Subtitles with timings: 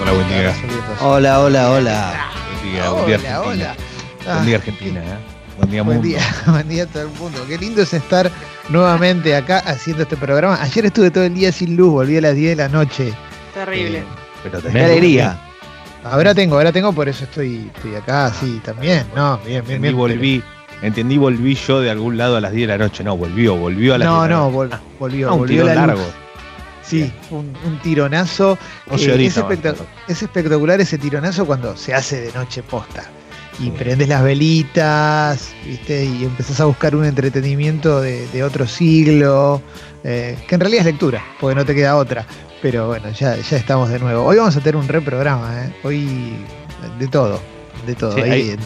[0.00, 0.38] Hola, buen día.
[0.38, 1.00] Hola, buen día.
[1.00, 2.30] Hola, hola, hola.
[2.62, 3.40] Buen día, buen día, Hola, Argentina.
[3.40, 4.34] hola.
[4.34, 5.00] Buen día, Argentina.
[5.00, 5.18] ¿eh?
[5.58, 6.08] Buen día, Buen mundo.
[6.08, 7.44] día, buen día a todo el mundo.
[7.48, 8.30] Qué lindo es estar
[8.68, 10.58] nuevamente acá haciendo este programa.
[10.62, 13.12] Ayer estuve todo el día sin luz, volví a las 10 de la noche.
[13.54, 13.98] Terrible.
[13.98, 14.04] Eh,
[14.44, 15.38] Pero tenés alegría.
[16.04, 19.04] ahora tengo, ahora tengo, por eso estoy, estoy acá, sí, también.
[19.16, 19.96] No, bien, bien, Entendí, bien.
[19.96, 20.42] volví.
[20.82, 23.02] Entendí, volví yo de algún lado a las 10 de la noche.
[23.04, 25.62] No, volvió, volvió a las 10 No, de la no, vol- volvió, Ah, un volvió
[25.64, 26.02] tirón la luz.
[26.86, 28.58] Sí, un, un tironazo.
[29.12, 29.76] Eh, es, espectac-
[30.08, 33.04] es espectacular ese tironazo cuando se hace de noche posta.
[33.58, 36.04] Y prendes las velitas, ¿viste?
[36.04, 39.62] Y empezás a buscar un entretenimiento de, de otro siglo,
[40.02, 42.26] eh, que en realidad es lectura, porque no te queda otra.
[42.60, 44.24] Pero bueno, ya, ya estamos de nuevo.
[44.24, 45.72] Hoy vamos a tener un reprograma, ¿eh?
[45.84, 46.34] Hoy
[46.98, 47.40] de todo,
[47.86, 48.14] de todo.
[48.16, 48.56] Sí, Ahí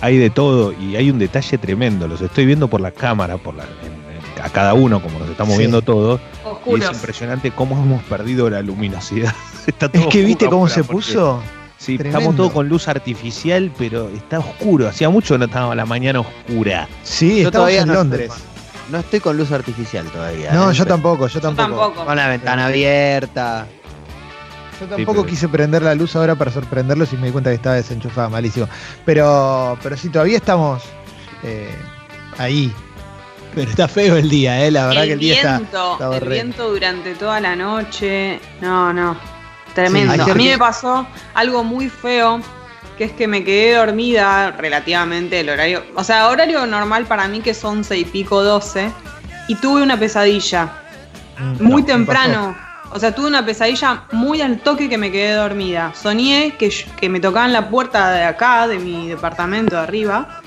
[0.00, 2.06] hay- de todo y hay un detalle tremendo.
[2.06, 4.07] Los estoy viendo por la cámara, por la, en-
[4.42, 5.58] a cada uno, como nos estamos Sí.
[5.60, 6.20] viendo todos.
[6.66, 9.34] Y es impresionante cómo hemos perdido la luminosidad.
[9.66, 11.42] Está todo es que viste cómo se porque- puso.
[11.76, 12.18] Sí, Tremendo.
[12.18, 14.88] estamos todos con luz artificial, pero está oscuro.
[14.88, 16.88] Hacía mucho que no estaba la mañana oscura.
[17.04, 18.30] Sí, Yo todavía en no Londres.
[18.32, 18.42] estoy
[18.90, 20.50] No estoy con luz artificial todavía.
[20.52, 20.74] No, ¿eh?
[20.74, 22.04] yo tampoco, yo Yo tampoco.
[22.04, 23.66] Con la ventana abierta.
[24.80, 27.56] Yo tampoco pero- quise prender la luz ahora para sorprenderlos y me di cuenta que
[27.56, 28.66] estaba desenchufada, malísimo.
[29.04, 30.82] Pero, pero sí, todavía estamos
[31.44, 31.70] eh,
[32.38, 32.72] ahí.
[33.58, 34.70] Pero está feo el día, ¿eh?
[34.70, 35.58] La verdad el que el día está.
[35.58, 38.38] viento, está el viento durante toda la noche.
[38.60, 39.16] No, no.
[39.74, 40.14] Tremendo.
[40.24, 42.40] Sí, a mí que- me pasó algo muy feo,
[42.96, 45.82] que es que me quedé dormida relativamente el horario.
[45.96, 48.92] O sea, horario normal para mí que son seis y pico, 12.
[49.48, 50.68] Y tuve una pesadilla.
[51.38, 52.56] Mm, Muy no, temprano.
[52.92, 55.92] O sea, tuve una pesadilla muy al toque que me quedé dormida.
[56.00, 60.40] Soñé que, que me tocaban la puerta de acá, de mi departamento de arriba.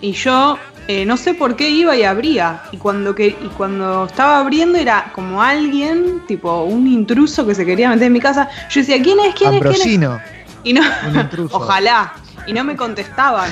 [0.00, 0.58] Y yo
[0.92, 2.62] eh, no sé por qué iba y abría.
[2.72, 7.64] Y cuando, que, y cuando estaba abriendo era como alguien, tipo un intruso que se
[7.64, 8.48] quería meter en mi casa.
[8.70, 9.34] Yo decía, ¿quién es?
[9.34, 9.60] ¿Quién es?
[9.60, 10.20] ¿Quién es?
[10.64, 11.56] Y no, un intruso.
[11.56, 12.12] ojalá.
[12.46, 13.50] Y no me contestaban.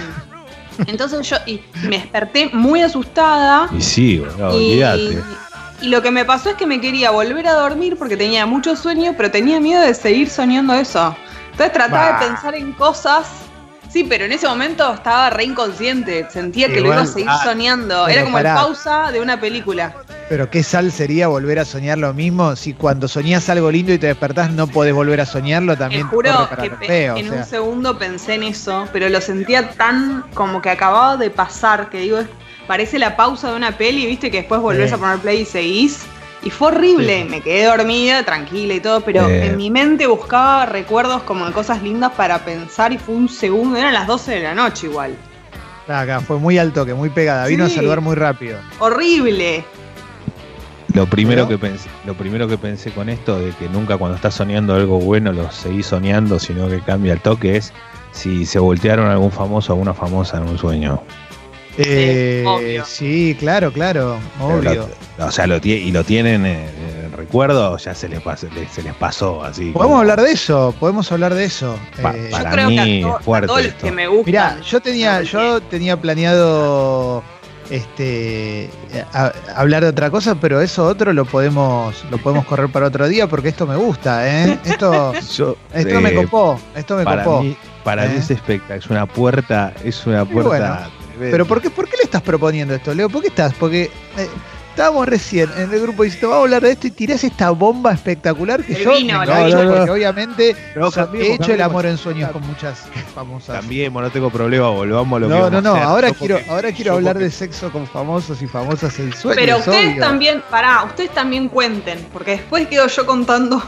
[0.86, 3.68] Entonces yo y me desperté muy asustada.
[3.76, 5.22] Y sí, boludo, Y, olvídate.
[5.82, 8.74] y lo que me pasó es que me quería volver a dormir porque tenía mucho
[8.76, 11.14] sueño, pero tenía miedo de seguir soñando eso.
[11.52, 12.20] Entonces trataba Bah.
[12.20, 13.26] de pensar en cosas.
[13.92, 16.26] Sí, pero en ese momento estaba re inconsciente.
[16.30, 18.06] Sentía que lo iba a seguir ah, soñando.
[18.06, 18.50] Era como pará.
[18.52, 19.94] el pausa de una película.
[20.28, 23.98] Pero qué sal sería volver a soñar lo mismo si cuando soñás algo lindo y
[23.98, 26.06] te despertás no podés volver a soñarlo Te también.
[26.06, 27.38] juro corre para que o en sea.
[27.38, 31.98] un segundo pensé en eso, pero lo sentía tan como que acababa de pasar, que
[31.98, 32.18] digo,
[32.68, 34.94] parece la pausa de una peli, viste, que después volvés Sí.
[34.94, 36.04] a poner play y seguís.
[36.42, 37.28] Y fue horrible, Sí.
[37.28, 39.46] me quedé dormida, tranquila y todo, pero Eh.
[39.46, 43.76] en mi mente buscaba recuerdos como de cosas lindas para pensar y fue un segundo,
[43.78, 45.14] eran las 12 de la noche igual.
[45.86, 47.46] Acá, fue muy alto, que muy pegada.
[47.46, 48.58] Vino a saludar muy rápido.
[48.78, 49.64] Horrible.
[50.94, 51.58] Lo primero, ¿Pero?
[51.60, 54.98] que pensé, lo primero que pensé con esto de que nunca cuando estás soñando algo
[54.98, 57.72] bueno lo seguís soñando, sino que cambia el toque, es
[58.12, 61.02] si se voltearon a algún famoso o alguna famosa en un sueño.
[61.78, 62.84] Eh, obvio.
[62.84, 64.88] sí, claro, claro, obvio.
[65.18, 66.68] Lo- o sea, lo y lo tienen eh,
[67.04, 69.70] en recuerdo, o ya se les, pas- le- se les pasó así.
[69.70, 71.76] Podemos como- hablar de eso, podemos hablar de eso.
[72.02, 73.84] Pa- Eh, para Yo creo mí que a, es a fuerte todos los esto.
[73.86, 74.26] que me gustan.
[74.26, 77.22] Mirá, yo tenía, yo tenía planeado
[77.70, 78.68] este
[79.12, 83.06] a- hablar de otra cosa, pero eso otro lo podemos, lo podemos correr para otro
[83.08, 84.58] día porque esto me gusta, ¿eh?
[84.64, 87.42] Esto, Yo, esto me eh, copó, esto me para copó.
[87.42, 88.18] mí, para mí ¿Eh?
[88.18, 90.88] es espectacular, es una puerta, es una puerta.
[91.30, 93.08] Pero ¿por qué, ¿por qué le estás proponiendo esto, Leo?
[93.10, 93.52] ¿Por qué estás?
[93.54, 94.28] Porque eh,
[94.70, 97.92] estábamos recién en el grupo diciendo, vamos a hablar de esto y tirás esta bomba
[97.92, 101.98] espectacular que El yo vino, porque obviamente No, so- cambiemos, he hecho el amor en
[101.98, 103.56] sueños con muchas famosas.
[103.60, 105.82] Cambiemos, no tengo problema, volvamos a lo que No, vamos no, no, hacer.
[105.82, 109.42] ahora quiero, porque- ahora quiero hablar porque- de sexo con famosos y famosas en sueños.
[109.44, 110.00] Pero ustedes obvio.
[110.00, 113.60] también, pará, ustedes también cuenten, porque después quedo yo contando.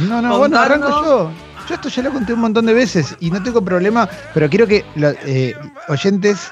[0.00, 1.30] No, no, bueno, arranco contando.
[1.30, 1.48] yo.
[1.68, 4.66] Yo esto ya lo conté un montón de veces y no tengo problema, pero quiero
[4.66, 5.54] que los eh,
[5.88, 6.50] oyentes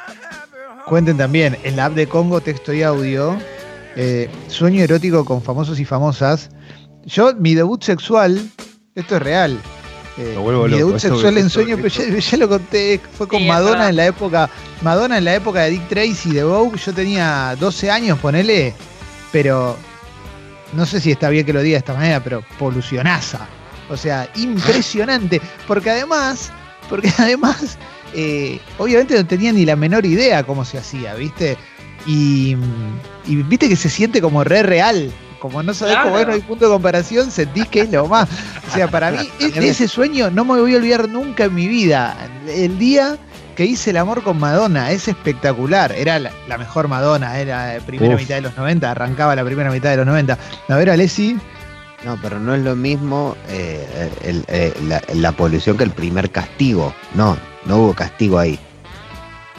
[0.87, 1.59] cuenten también.
[1.63, 3.37] En la app de Congo, texto y audio,
[3.97, 6.49] eh, sueño erótico con famosos y famosas.
[7.05, 8.41] Yo, mi debut sexual,
[8.95, 9.59] esto es real.
[10.17, 13.29] Eh, Me vuelvo mi loco, debut sexual en sueño, pero ya, ya lo conté, fue
[13.29, 14.49] con Sí, Madonna en la época,
[14.81, 18.73] Madonna en la época de Dick Tracy de Vogue, yo tenía 12 años, ponele,
[19.31, 19.77] pero
[20.73, 23.47] no sé si está bien que lo diga de esta manera, pero polucionaza.
[23.89, 25.41] O sea, impresionante.
[25.69, 26.51] Porque además,
[26.89, 27.79] porque además,
[28.17, 31.57] eh, obviamente no tenía ni la menor idea cómo se hacía, ¿viste?
[32.07, 32.57] Y,
[33.27, 35.11] y viste que se siente como re real.
[35.41, 36.09] Como no sabés Claro.
[36.11, 38.29] cómo es, no hay punto de comparación, sentís que es lo más.
[38.69, 41.69] O sea, para mí, de ese sueño no me voy a olvidar nunca en mi
[41.69, 42.17] vida.
[42.49, 43.19] El día
[43.55, 45.93] que hice el amor con Madonna, es espectacular.
[45.93, 48.21] Era la, la mejor Madonna, era la primera Uf.
[48.21, 50.39] mitad de los 90, arrancaba la primera mitad de los 90.
[50.69, 51.37] A ver, Alessi.
[52.07, 56.31] No, pero no es lo mismo eh, el- eh, la, la polución que el primer
[56.31, 56.95] castigo.
[57.15, 58.57] No, no hubo castigo ahí.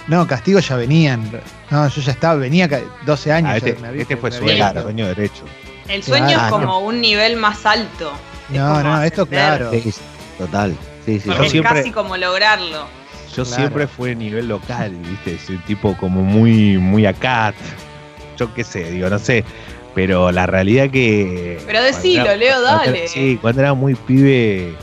[0.07, 1.29] No, castigos ya venían.
[1.69, 3.51] No, yo ya estaba, venía ca- 12 años.
[3.53, 4.83] Ah, ya este, me había- este fue sueño, Claro.
[4.83, 5.43] sueño derecho.
[5.89, 6.45] El sueño Claro.
[6.45, 8.13] es como un nivel más alto.
[8.49, 9.69] Es No, no, esto claro.
[9.71, 9.93] Sí,
[10.37, 10.73] total.
[11.05, 11.45] Sí, sí, Porque Yo sí.
[11.47, 12.87] es siempre- casi como lograrlo.
[13.35, 13.57] Yo Claro.
[13.57, 15.35] siempre fui a nivel local, ¿viste?
[15.35, 17.53] Ese tipo como muy, muy acá.
[18.37, 19.43] Yo qué sé, digo, no sé.
[19.97, 21.59] Pero la realidad que.
[21.65, 23.07] Pero decilo, era- Leo, era- dale.
[23.07, 24.75] sí, cuando era muy pibe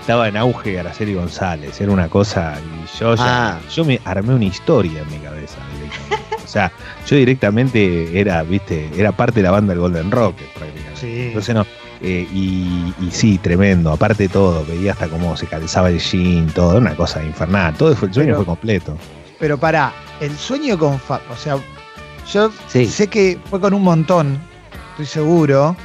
[0.00, 1.78] estaba en auge Araceli González.
[1.78, 2.54] Era una cosa.
[2.58, 3.56] Y yo ya.
[3.56, 3.60] Ah.
[3.70, 6.36] Yo me armé una historia en mi cabeza directamente.
[6.42, 6.72] o sea,
[7.06, 8.88] yo directamente era, ¿viste?
[8.96, 11.00] Era parte de la banda del Golden Rocket prácticamente.
[11.02, 11.26] Sí.
[11.26, 11.66] Entonces no.
[12.00, 13.92] eh, y, y sí, tremendo.
[13.92, 17.74] Aparte de todo, veía hasta cómo se calzaba el jean, todo, una cosa infernal.
[17.74, 18.96] Todo fue, el sueño Pero- fue completo.
[19.38, 21.58] Pero pará, el sueño con Fa- o sea,
[22.32, 22.86] yo Sí.
[22.86, 24.38] sé que fue con un montón,
[24.92, 25.76] estoy seguro,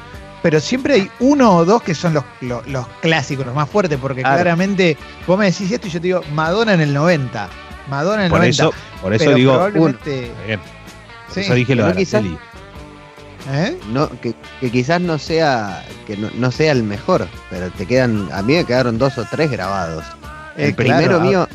[0.42, 4.00] pero siempre hay uno o dos que son los, los, los clásicos, los más fuertes,
[4.02, 4.38] porque Claro.
[4.38, 4.98] claramente
[5.28, 7.48] vos me decís esto y yo te digo Madonna en el 90.
[7.90, 8.64] Madonna en el Por 90.
[8.64, 10.32] eso, por eso pero digo, probablemente.
[10.46, 10.60] Bien.
[10.60, 12.24] Por Sí, eso dije lo de quizás-.
[13.52, 13.78] ¿eh?
[13.92, 18.30] No, que, que quizás no sea que no, no sea el mejor, pero te quedan,
[18.34, 20.04] a mí me quedaron dos o tres grabados.
[20.58, 21.48] Eh, el primero claro, mío,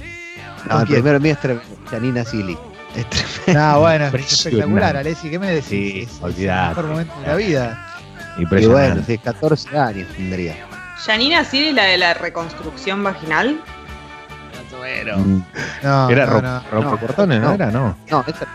[0.66, 2.56] ¿con no, el primero mío es Janina Silly.
[2.96, 3.60] Es tremendo.
[3.72, 5.68] No, bueno, espectacular, Alessi, ¿qué me decís?
[5.68, 7.86] Sí, Es- el mejor momento de la vida.
[8.38, 8.88] Y Impresionante.
[8.90, 10.54] bueno, sí, 14 años tendría.
[11.04, 13.60] Janina Siri, la de la reconstrucción vaginal.
[15.16, 15.40] Mm,
[15.82, 16.62] No, era no, rom- no.
[16.70, 17.48] rompecortones, ¿no?
[17.48, 17.54] no.
[17.54, 17.96] Era, no.
[18.10, 18.46] No, esa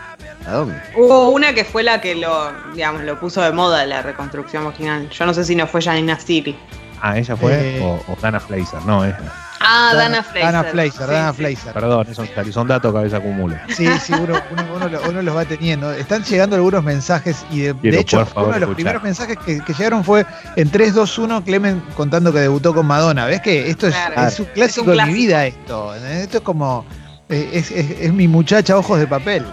[0.46, 0.80] ¿a dónde?
[0.96, 5.08] Hubo una que fue la que lo, digamos, lo puso de moda la reconstrucción vaginal.
[5.10, 6.56] Yo no sé si no fue Janina Siri.
[7.00, 7.78] Ah, ella fue.
[7.78, 7.80] Eh.
[7.82, 9.18] O, o Dana Fleiser, no, ella.
[9.64, 10.52] Ah, Dana Fleiser.
[10.52, 11.68] Dana Fleiser, Sí, Dana sí.
[11.72, 13.56] Perdón, son, son datos que a veces acumulo.
[13.68, 15.92] Sí, sí, uno, uno- uno lo- uno los va teniendo.
[15.92, 18.74] Están llegando algunos mensajes y de, Quiero, de hecho favor, uno de los escuchar.
[18.74, 20.26] primeros mensajes que, que llegaron fue
[20.56, 23.26] en 3, 2, 1 Clemen contando que debutó con Madonna.
[23.26, 24.26] ¿Ves que esto es, Claro.
[24.28, 25.94] es un clásico Es un de mi vida esto?
[25.94, 26.84] Esto es como
[27.28, 29.44] eh, es, es- es mi muchacha ojos de papel.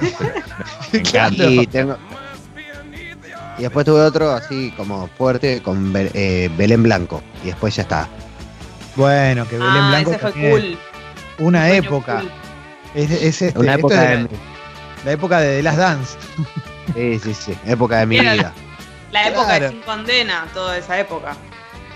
[0.92, 1.44] Encanta.
[1.44, 1.96] Y tengo.
[3.58, 7.22] Y después tuve otro así como fuerte con Be- eh, Belén Blanco.
[7.44, 8.08] Y después ya está.
[8.96, 10.78] Bueno, que Belén Ah, Blanco ese fue cool.
[11.38, 12.16] una Sueño época.
[12.20, 12.30] cool.
[12.94, 14.22] Es, es este, Una época es de de.
[14.24, 14.28] la,
[15.04, 16.18] la época de The Last Dance.
[16.94, 17.58] Sí, sí, sí.
[17.66, 18.52] Época de mi Era- vida.
[19.12, 19.64] La época Claro.
[19.66, 21.36] de Sin Condena, toda esa época.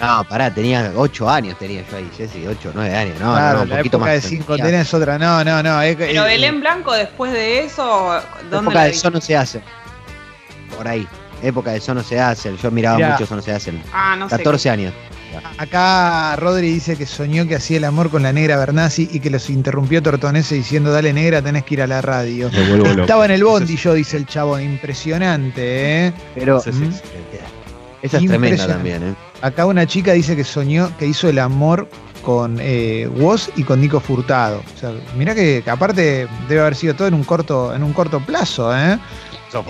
[0.00, 3.20] No, pará, tenía 8 años tenía yo ahí, Jessy, 8, 9 años.
[3.20, 4.23] No, claro, no, un la poquito época más.
[4.23, 5.19] de Sin Condena es otra.
[5.19, 5.81] No, no, no.
[5.82, 8.91] es- Pero es- Belén Blanco, después de eso, La ¿dónde época la de?
[8.91, 9.62] Eso no se hace.
[10.76, 11.06] Por ahí.
[11.43, 12.56] Época de Eso no se hace.
[12.56, 13.11] Yo miraba Mirá.
[13.12, 13.82] mucho Eso no se hacen.
[13.93, 14.37] Ah, no sé.
[14.37, 14.93] 14 años.
[15.59, 19.31] Acá Rodri dice que soñó que hacía el amor con la negra Bernasi y que
[19.31, 22.51] los interrumpió Tortonese diciendo, dale negra, tenés que ir a la radio.
[23.01, 26.13] Estaba en el bondi yo, dice el chabón, impresionante, ¿eh?
[26.35, 26.69] Pero es Mm.
[26.85, 27.41] excelente.
[28.03, 29.15] esa es tremenda también, ¿eh?
[29.43, 31.89] Acá una chica dice que soñó que hizo el amor
[32.23, 34.63] con eh, Woz y con Nico Furtado.
[34.75, 37.93] O sea, mirá que, que aparte debe haber sido todo en un corto, en un
[37.93, 38.99] corto plazo, ¿eh?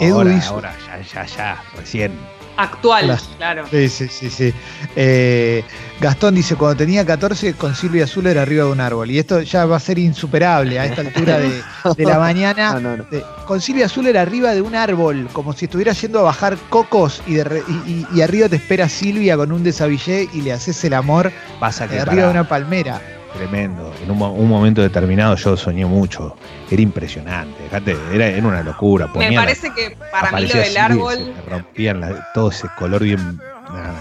[0.01, 2.13] Edu ahora, hizo- ahora, ya, ya, ya, recién.
[2.57, 3.65] Actual, Las- claro.
[3.71, 4.55] Sí, sí, sí, sí.
[4.97, 5.65] Eh,
[6.01, 9.11] Gastón dice, cuando tenía 14 con Silvia Zuller arriba de un árbol.
[9.11, 11.63] Y esto ya va a ser insuperable a esta altura de,
[11.97, 12.73] de la mañana.
[12.75, 13.05] No, no, no.
[13.11, 17.23] de- con Silvia Zuller arriba de un árbol, como si estuviera yendo a bajar cocos
[17.27, 20.53] y, de re- y, y- y arriba te espera Silvia con un desabillé y le
[20.53, 21.31] haces el amor
[21.61, 23.01] Pasa que de arriba de una palmera.
[23.37, 23.93] Tremendo.
[24.03, 26.37] En un, mo- un momento determinado yo soñé mucho.
[26.71, 27.63] Era impresionante.
[27.65, 29.09] Fíjate, era, era una locura.
[29.15, 33.03] Me parece que para mí lo del árbol se me rompían la- todo ese color
[33.03, 33.39] bien.
[33.73, 33.95] nada.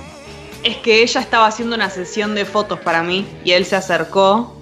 [0.63, 4.57] es que ella estaba haciendo una sesión de fotos para mí y él se acercó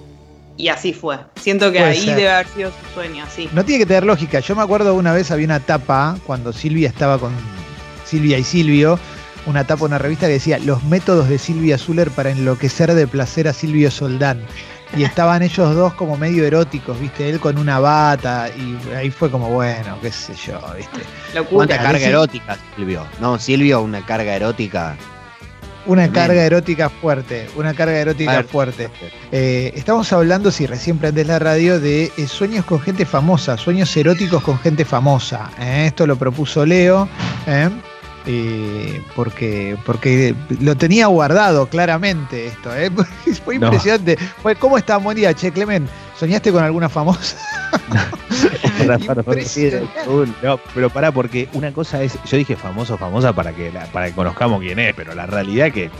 [0.56, 1.18] y así fue.
[1.40, 2.16] Siento que Puede ahí ser.
[2.16, 3.48] debe haber sido su sueño, sí.
[3.52, 4.40] No tiene que tener lógica.
[4.40, 7.32] Yo me acuerdo una vez había una tapa cuando Silvia estaba con
[8.04, 8.98] Silvia y Silvio,
[9.46, 13.48] una tapa, una revista que decía Los métodos de Silvia Zuller para enloquecer de placer
[13.48, 14.42] a Silvio Soldán.
[14.96, 17.28] Y estaban ellos dos como medio eróticos, ¿viste?
[17.28, 21.00] Él con una bata y ahí fue como, bueno, qué sé yo, ¿viste?
[21.34, 21.66] Locura.
[21.66, 23.06] ¿Cuánta carga erótica, Silvio?
[23.20, 24.96] No, Silvio, una carga erótica.
[25.84, 26.20] Una Tremendo.
[26.20, 28.88] carga erótica fuerte, una carga erótica fuerte.
[29.32, 33.96] Eh, estamos hablando, si recién prendes la radio, de eh, sueños con gente famosa, sueños
[33.96, 35.50] eróticos con gente famosa.
[35.58, 35.86] ¿eh?
[35.88, 37.08] Esto lo propuso Leo,
[38.26, 39.02] ¿eh?
[39.16, 42.74] Porque, porque lo tenía guardado claramente esto.
[42.74, 42.90] ¿eh?
[43.44, 43.66] Fue No.
[43.66, 44.16] impresionante.
[44.42, 44.96] Fue, ¿Cómo está?
[44.98, 45.88] Buen día, che, Clemen.
[46.18, 47.36] ¿Soñaste con alguna famosa?
[50.42, 54.06] No, pero pará, porque una cosa es, yo dije famoso, famosa para que, la- para
[54.06, 55.90] que conozcamos quién es, pero la realidad es que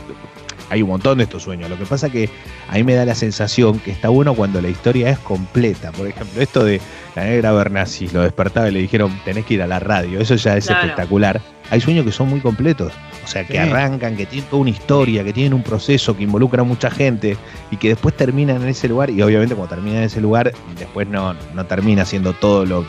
[0.69, 1.69] hay un montón de estos sueños.
[1.69, 2.29] Lo que pasa que
[2.69, 5.91] a mí me da la sensación que está bueno cuando la historia es completa.
[5.91, 6.81] Por ejemplo, esto de
[7.15, 10.35] la negra Bernasi, lo despertaba y le dijeron, tenés que ir a la radio, eso
[10.35, 10.81] ya es Claro.
[10.81, 11.41] espectacular.
[11.73, 12.93] Hay sueños que son muy completos.
[13.23, 13.57] O sea, que Sí.
[13.59, 17.35] arrancan, que tienen toda una historia, que tienen un proceso, que involucra a mucha gente
[17.71, 19.09] y que después terminan en ese lugar.
[19.09, 22.85] Y obviamente cuando termina en ese lugar, después no, no termina siendo todo lo,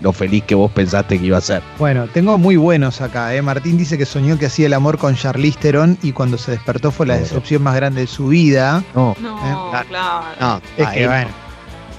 [0.00, 1.62] lo feliz que vos pensaste que iba a ser.
[1.78, 3.34] Bueno, tengo muy buenos acá.
[3.34, 3.42] ¿eh?
[3.42, 6.90] Martín dice que soñó que hacía el amor con Charlize Theron y cuando se despertó
[6.90, 8.82] fue la decepción más grande de su vida.
[8.94, 10.24] No, No, Eh, claro.
[10.40, 11.08] No, Es ahí que no.
[11.10, 11.28] bueno.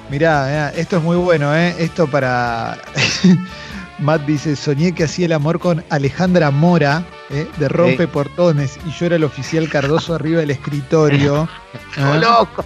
[0.09, 1.73] Mirá, mirá, esto es muy bueno, ¿eh?
[1.79, 2.77] Esto para.
[4.03, 7.47] Matt dice: Soñé que hacía el amor con Alejandra Mora, ¿eh?
[7.57, 11.47] de Rompe Portones, y yo era el oficial Cardoso arriba del escritorio.
[11.97, 12.17] Ah.
[12.19, 12.65] loco!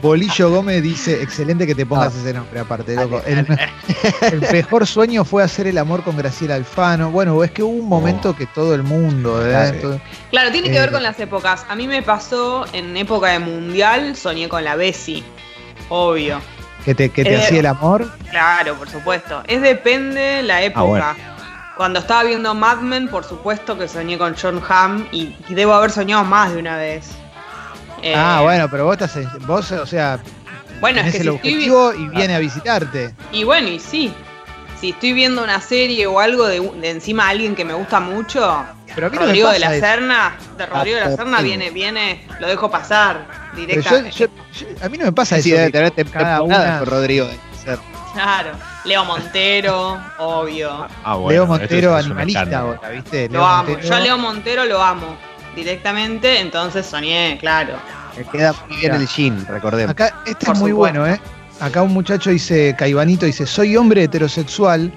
[0.00, 3.20] Bolillo Gómez dice: Excelente que te pongas ese nombre, aparte, loco.
[3.26, 3.46] El,
[4.32, 7.10] el mejor sueño fue hacer el amor con Graciela Alfano.
[7.10, 9.50] Bueno, es que hubo un momento que todo el mundo, ¿eh?
[9.50, 9.78] Claro.
[9.80, 11.66] Todo- Claro, tiene que Eh, ver con las épocas.
[11.68, 15.22] A mí me pasó en época de mundial, soñé con la Bessie.
[15.90, 16.40] Obvio.
[16.84, 18.10] Que te, que te Eh, hacía el amor.
[18.30, 19.42] Claro, por supuesto.
[19.46, 20.82] Es depende la época.
[20.82, 21.06] bueno.
[21.76, 25.72] Cuando estaba viendo Mad Men, por supuesto que soñé con John Hamm y, y debo
[25.74, 27.10] haber soñado más de una vez.
[28.02, 30.18] Eh, Ah, bueno, pero vos estás, en- vos, o sea,
[30.80, 33.14] Bueno, es que el si estoy vi- objetivo y viene a visitarte.
[33.32, 34.12] Y bueno, y sí.
[34.82, 38.64] Si estoy viendo una serie o algo de, de encima alguien que me gusta mucho,
[38.92, 39.86] Pero a mí no Rodrigo de la eso.
[39.86, 43.24] Serna, de Rodrigo de la Ah, Serna viene, viene, lo dejo pasar
[43.54, 44.10] directamente.
[44.10, 45.58] yo- yo- yo- a mí no me pasa Sí, sí, eso.
[45.70, 47.26] debe tener cada temporada una- con Rodrigo.
[47.26, 47.78] debe ser.
[48.12, 48.50] Claro.
[48.84, 50.88] Leo Montero, obvio.
[51.04, 53.28] Ah, bueno, Leo Montero, es animalista ¿viste?
[53.28, 53.68] Lo amo.
[53.70, 55.16] Montero- Yo a Leo Montero lo amo
[55.54, 57.74] directamente, entonces soñé, claro.
[58.32, 59.92] Queda muy bien el jean, recordemos.
[59.92, 60.98] Acá, este Por es muy supuesto.
[61.00, 61.20] bueno, ¿eh?
[61.62, 64.92] Acá un muchacho dice, Caibanito dice, soy hombre heterosexual,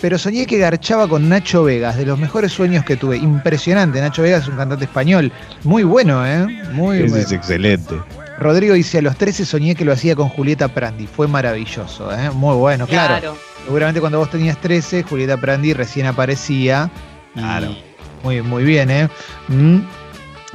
[0.00, 3.16] pero soñé que garchaba con Nacho Vegas, de los mejores sueños que tuve.
[3.16, 5.32] Impresionante, Nacho Vegas es un cantante español.
[5.64, 6.46] Muy bueno, ¿eh?
[6.72, 7.24] Muy Ese bueno.
[7.24, 7.94] es excelente.
[8.38, 11.06] Rodrigo dice, a los 13 soñé que lo hacía con Julieta Prandi.
[11.06, 12.28] Fue maravilloso, ¿eh?
[12.30, 13.18] Muy bueno, claro.
[13.18, 13.36] Claro.
[13.64, 16.90] Seguramente cuando vos tenías 13, Julieta Prandi recién aparecía.
[17.32, 17.74] Claro.
[18.22, 19.08] Muy, muy bien, ¿eh?
[19.48, 19.78] Mm.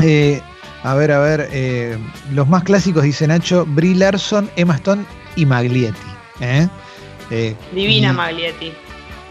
[0.03, 0.39] Eh,
[0.83, 1.49] A ver, a ver.
[1.51, 1.97] eh,
[2.31, 5.03] los más clásicos, dice Nacho, Brie Larson, Emma Stone
[5.35, 5.97] y Maglietti.
[6.39, 6.67] ¿eh?
[7.29, 8.73] Eh, Divina y, Maglietti.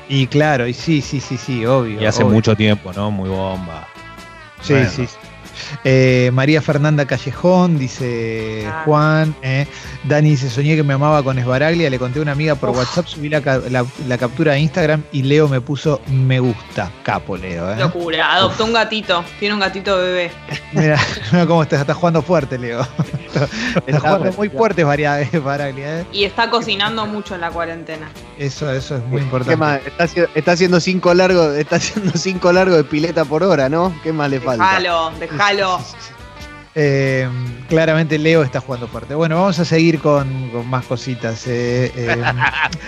[0.09, 2.01] Y claro, y sí, sí, sí, sí, obvio.
[2.01, 2.35] Y hace obvio.
[2.35, 3.11] mucho tiempo, ¿no?
[3.11, 3.87] Muy bomba.
[4.63, 4.91] Sí, Bueno.
[4.91, 5.07] sí.
[5.85, 8.83] Eh, María Fernanda Callejón, dice Ah.
[8.85, 9.35] Juan.
[9.43, 9.67] eh.
[10.05, 12.79] Dani dice, soñé que me amaba con Esbaraglia, le conté a una amiga por Uf.
[12.79, 16.91] WhatsApp, subí la, la- la captura de Instagram y Leo me puso me gusta.
[17.03, 17.71] Capo, Leo.
[17.73, 17.77] ¿eh?
[17.77, 18.33] Locura.
[18.35, 19.25] Adoptó un gatito.
[19.39, 20.31] Tiene un gatito bebé.
[20.73, 20.99] Mira,
[21.33, 22.81] mira cómo está, está jugando fuerte, Leo.
[22.81, 23.49] Está,
[23.87, 26.01] está jugando muy fuerte Varia- Esbaraglia.
[26.01, 26.07] ¿eh?
[26.13, 28.11] Y está cocinando mucho en la cuarentena.
[28.39, 29.57] Eso, eso es muy ¿Qué importante.
[29.57, 29.81] más?
[29.87, 33.93] Está, haci- está haciendo cinco largos, está haciendo cinco largos de pileta por hora, ¿no?
[34.03, 34.65] ¿Qué más le falta?
[34.65, 35.50] Dejalo, dejalo.
[36.75, 37.29] Eh,
[37.69, 39.15] claramente Leo está jugando fuerte.
[39.15, 41.47] Bueno, vamos a seguir con, con más cositas.
[41.47, 42.23] eh, eh,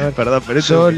[0.16, 0.90] Perdón, pero eso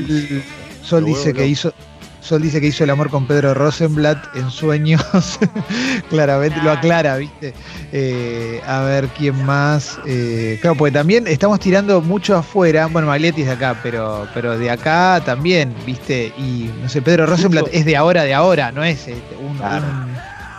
[0.83, 1.73] Sol, dice que hizo.
[2.21, 5.02] Sol dice que hizo el amor con Pedro Rosenblatt en sueños.
[6.09, 7.52] Claramente lo aclara, ¿viste?
[7.92, 9.99] Eh, a ver quién más.
[10.06, 12.87] Eh, claro, porque también estamos tirando mucho afuera.
[12.87, 16.33] Bueno, Maglietti es de acá, pero, pero de acá también, ¿viste?
[16.38, 19.85] Y no sé, Pedro Rosenblatt es de ahora, de ahora, no es este, un- Claro.
[19.87, 20.16] un-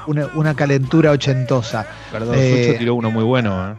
[0.08, 1.86] una, una calentura ochentosa.
[2.12, 3.76] Perdón, Eh, Sucho tiró uno muy bueno, ¿eh?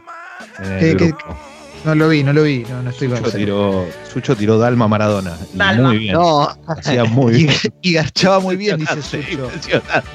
[0.59, 1.37] En el ¿Qué- qué- grupo.
[1.85, 4.89] No lo vi, no lo vi, no, no estoy con Sucho tiró, Sucho tiró Dalma
[4.89, 5.37] Maradona.
[5.55, 5.89] Y Dalma.
[5.89, 6.15] Muy bien.
[6.15, 7.57] No, Hacía muy Y, bien.
[7.83, 9.45] y garchaba muy bien, dice Impresionante, Sucho.
[9.55, 10.11] impresionante.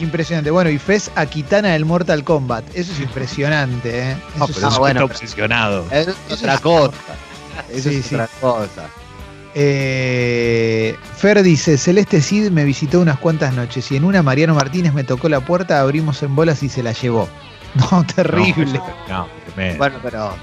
[0.00, 0.50] Impresionante.
[0.50, 2.64] Bueno, y Fez a Kitana del Mortal Kombat.
[2.74, 4.16] Eso es impresionante, ¿eh?
[4.36, 5.86] No, Eso pero es- Ah, bueno, está obsesionado.
[5.90, 6.92] es otra cosa.
[7.72, 8.14] Eso Sí, es sí.
[8.14, 8.88] otra cosa.
[9.54, 14.94] Eh, Fer dice, Celeste Cid me visitó unas cuantas noches y en una Mariano Martínez
[14.94, 17.28] me tocó la puerta, abrimos en bolas y se la llevó.
[17.74, 18.80] No, terrible.
[19.08, 19.78] No, tremendo.
[19.78, 20.34] Bueno, pero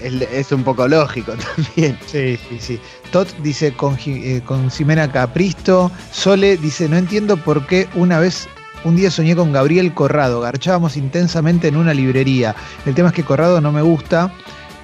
[0.00, 1.98] es, es un poco lógico también.
[2.06, 2.80] Sí, sí, sí.
[3.10, 5.90] Tot dice con, eh, con Ximena Capristo.
[6.12, 8.48] Sole dice, no entiendo por qué una vez,
[8.84, 10.40] un día soñé con Gabriel Corrado.
[10.40, 12.54] Garchábamos intensamente en una librería.
[12.86, 14.32] El tema es que Corrado no me gusta,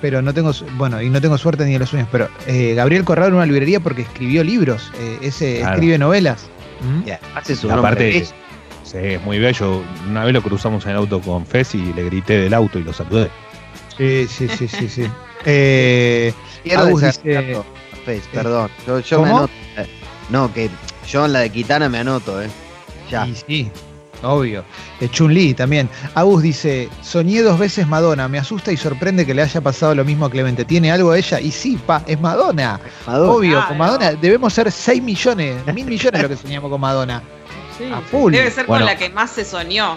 [0.00, 2.08] pero no tengo, su- bueno, y no tengo suerte ni de los sueños.
[2.12, 4.92] Pero eh, Gabriel Corrado en una librería porque escribió libros.
[4.98, 5.74] eh, ese Claro.
[5.74, 6.46] escribe novelas.
[6.80, 7.10] ¿Mm?
[7.34, 8.34] Hace su aparte, Es-
[8.84, 9.82] sí, es muy bello.
[10.08, 12.84] Una vez lo cruzamos en el auto con Fez y le grité del auto y
[12.84, 13.30] lo saludé.
[13.96, 15.06] Sí, sí, sí, sí, sí.
[15.48, 16.32] Eh,
[16.64, 17.56] quiero Agus dice-
[18.04, 18.68] Fez, perdón.
[18.86, 19.50] Yo, yo me anoto.
[19.76, 19.86] eh,
[20.28, 20.68] No, que
[21.08, 22.48] yo en la de Kitana me anoto, ¿eh?
[23.10, 23.26] Ya.
[23.26, 23.70] Y sí,
[24.28, 24.64] obvio.
[25.00, 25.88] Eh, Chun-Li también.
[26.14, 30.04] Agus dice, soñé dos veces Madonna, me asusta y sorprende que le haya pasado lo
[30.04, 30.64] mismo a Clemente.
[30.64, 31.40] ¿Tiene algo a ella?
[31.40, 32.80] Y sí, pa, es Madonna.
[33.06, 33.32] Madonna.
[33.32, 37.22] Obvio, con Madonna debemos ser 6 millones, mil millones lo que soñamos con Madonna.
[37.78, 37.84] Sí.
[37.92, 38.32] A full.
[38.32, 38.86] Debe ser Bueno.
[38.86, 39.96] con la que más se soñó.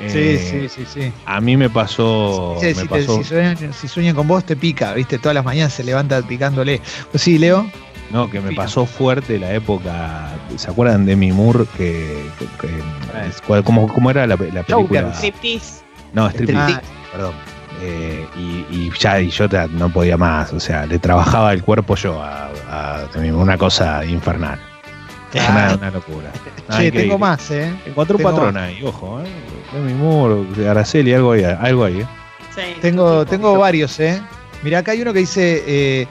[0.00, 1.12] Eh, sí, sí.
[1.24, 2.56] A mí me pasó.
[2.60, 5.18] Sí, me si, te- pasó si sueñan, si sueñan con vos, te pica, ¿viste?
[5.18, 6.80] Todas las mañanas se levanta picándole.
[7.12, 7.64] Pues sí, Leo.
[8.10, 8.62] No, que me Fino.
[8.62, 10.28] pasó fuerte la época.
[10.56, 11.64] ¿Se acuerdan de mi Moore?
[11.76, 15.12] Que, que- que- ¿cómo, cómo era la, la película?
[15.14, 15.82] Striptease.
[16.12, 16.82] No, Striptease, Ah,
[17.12, 17.34] perdón.
[17.82, 21.62] Eh, y, y ya y yo te- no podía más, o sea, le trabajaba el
[21.64, 24.58] cuerpo yo a, a una cosa infernal.
[25.36, 25.48] Ah.
[25.50, 26.30] Una, una locura.
[26.68, 27.74] No, che, tengo más, ¿eh?
[27.84, 29.94] Encontré un patrón ahí, ojo, ¿eh?
[29.98, 32.06] Moore, Araceli, algo ahí, algo ahí, ¿eh?
[32.54, 32.62] Sí.
[32.80, 34.22] Tengo, tengo varios, ¿eh?
[34.62, 36.06] Mirá, acá hay uno que dice, eh,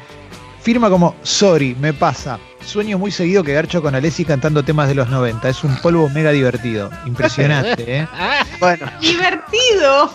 [0.64, 2.40] firma como, sorry, me pasa.
[2.66, 5.50] Sueño muy seguido que Garcho con Alessi cantando temas de los 90.
[5.50, 6.90] Es un polvo mega divertido.
[7.06, 8.08] Impresionante, ¿eh?
[8.60, 10.10] Bueno, ¡Divertido!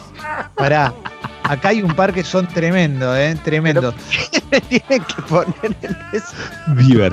[0.55, 0.95] Pará.
[1.49, 3.37] Acá hay un par que son tremendos, ¿eh?
[3.43, 3.95] Tremendos.
[4.51, 6.27] me tienen que poner en eso.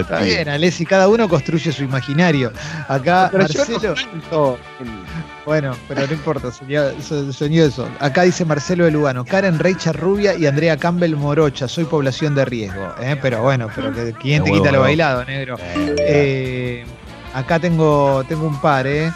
[0.01, 2.51] Está bien, Alessi, cada uno construye su imaginario.
[2.88, 3.96] Acá Pero yo Marcelo.
[4.32, 4.58] no
[5.46, 7.88] Bueno, pero no importa, soñó, so- soñó eso.
[8.00, 12.46] Acá dice Marcelo de Lugano, Karen Reicha Rubia y Andrea Campbell Morocha, soy población de
[12.46, 12.94] riesgo.
[13.01, 13.18] ¿eh?
[13.22, 15.58] Pero bueno, pero que, ¿quién te quita lo bailado, negro?
[16.00, 16.86] Eh,
[17.34, 19.12] acá tengo, tengo un par, ¿eh?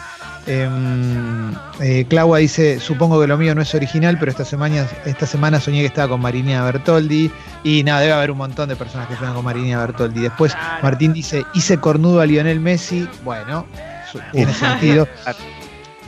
[0.46, 5.26] Em, eh, Claua dice, supongo que lo mío no es original, pero esta semana, esta
[5.26, 7.30] semana soñé que estaba con Marinina Bertoldi.
[7.62, 10.20] Y nada, debe haber un montón de personas que sueñan con Marinina Bertoldi.
[10.22, 10.56] Después.
[10.82, 13.08] Martín dice, hice cornudo a Lionel Messi.
[13.22, 13.66] Bueno,
[14.32, 15.06] tiene sentido.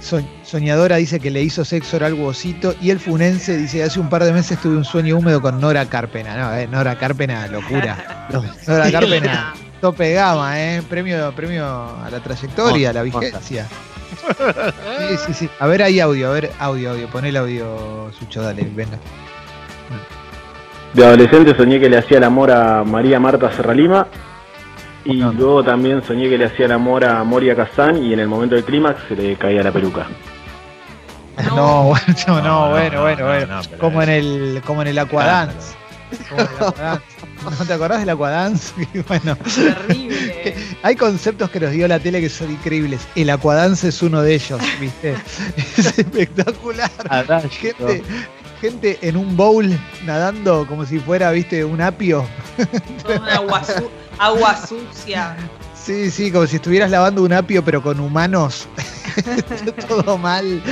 [0.01, 2.75] So- Soñadora dice que le hizo sexo oral huesito.
[2.81, 5.87] Y el Funense dice, hace un par de meses tuve un sueño húmedo con Nora
[5.87, 6.37] Carpena.
[6.37, 8.27] No, eh, Nora Carpena, locura.
[8.67, 10.83] Nora Carpena, tope gama, ¿eh?
[10.89, 13.67] Premio, premio a la trayectoria, a la vigencia.
[15.09, 15.51] Sí, sí, sí.
[15.59, 17.09] A ver, hay audio, a ver, audio, audio.
[17.09, 18.99] Pon el audio, Sucho, dale, venga.
[20.95, 24.07] De adolescente soñé que le hacía el amor a María Marta Serralima
[25.05, 25.39] y No, no.
[25.39, 28.55] luego también soñé que le hacía el amor a Moria Kazán y en el momento
[28.55, 30.07] del clímax se le caía la peluca.
[31.47, 31.57] No.
[31.57, 33.79] No, bueno, no, No, no, bueno, no, bueno, no, bueno.
[33.79, 35.75] como en el, como en el Aquadance.
[36.29, 37.03] Como en el Aquadance.
[37.59, 38.73] ¿No te acordás del Aquadance?
[39.09, 40.55] Bueno, Terrible.
[40.83, 43.01] hay conceptos que nos dio la tele que son increíbles.
[43.15, 45.15] El Aquadance es uno de ellos, ¿viste?
[45.57, 46.91] Es espectacular.
[47.51, 48.03] Gente,
[48.61, 49.69] gente en un bowl
[50.05, 51.65] nadando como si fuera, ¿viste?
[51.65, 52.27] Un apio.
[53.03, 55.37] Toda agua, su- agua sucia.
[55.75, 58.69] Sí, sí, como si estuvieras lavando un apio pero con humanos.
[59.89, 60.63] Todo mal.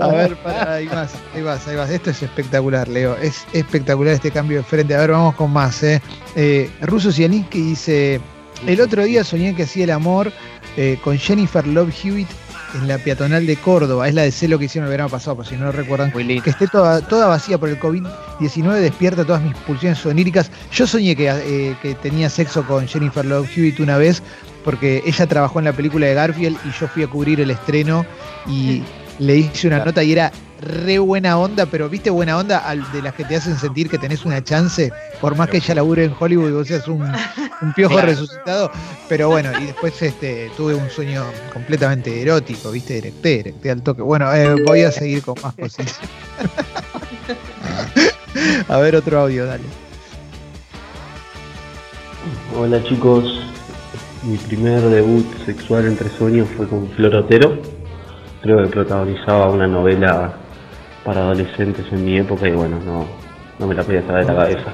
[0.00, 1.90] A ver, pará, ahí vas, ahí vas, ahí vas.
[1.90, 3.16] Esto es espectacular, Leo.
[3.16, 4.94] Es espectacular este cambio de frente.
[4.94, 5.82] A ver, vamos con más.
[5.82, 6.00] ¿eh?
[6.36, 8.20] Eh, Russo Cialinski dice:
[8.66, 10.32] El otro día soñé que hacía el amor
[10.76, 12.28] eh, con Jennifer Love Hewitt
[12.74, 14.08] en la peatonal de Córdoba.
[14.08, 16.10] Es la de celo que hicieron el verano pasado, por si no lo recuerdan.
[16.12, 20.50] Que esté toda, toda vacía por el COVID-19 despierta todas mis pulsiones oníricas.
[20.72, 24.22] Yo soñé que, eh, que tenía sexo con Jennifer Love Hewitt una vez
[24.64, 28.04] porque ella trabajó en la película de Garfield y yo fui a cubrir el estreno
[28.48, 28.82] y
[29.18, 33.02] le hice una nota y era re buena onda, pero viste buena onda al- de
[33.02, 36.14] las que te hacen sentir que tenés una chance, por más que ella labure en
[36.18, 37.02] Hollywood y vos seas un,
[37.60, 38.08] un piojo Claro.
[38.08, 38.70] resucitado,
[39.08, 44.00] pero bueno, y después este tuve un sueño completamente erótico, viste, erecté, erecté al toque.
[44.02, 46.00] Bueno, eh, voy a seguir con más cositas.
[48.68, 49.64] a ver otro audio, dale.
[52.56, 53.24] Hola chicos,
[54.24, 57.58] mi primer debut sexual entre sueños fue con Florotero.
[58.42, 60.34] Creo que protagonizaba una novela
[61.04, 63.06] para adolescentes en mi época y bueno, no,
[63.58, 64.72] no me la podía sacar de la cabeza.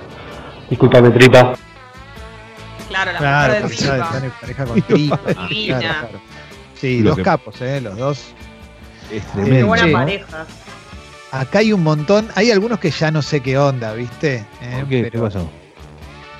[0.69, 1.55] Disculpame, tripa.
[2.89, 3.97] Claro, la Claro, de Tripa.
[3.97, 5.19] están en pareja con tripa.
[5.19, 6.09] Claro, claro.
[6.75, 8.19] Sí, Lo dos que- capos, eh, los dos.
[9.13, 9.67] Es Qué tremendo.
[9.67, 9.93] buena Sí.
[9.93, 10.47] pareja.
[11.33, 14.45] Acá hay un montón, hay algunos que ya no sé qué onda, ¿viste?
[14.61, 15.03] Eh, ¿Por qué?
[15.05, 15.49] ¿Qué pero- pasó?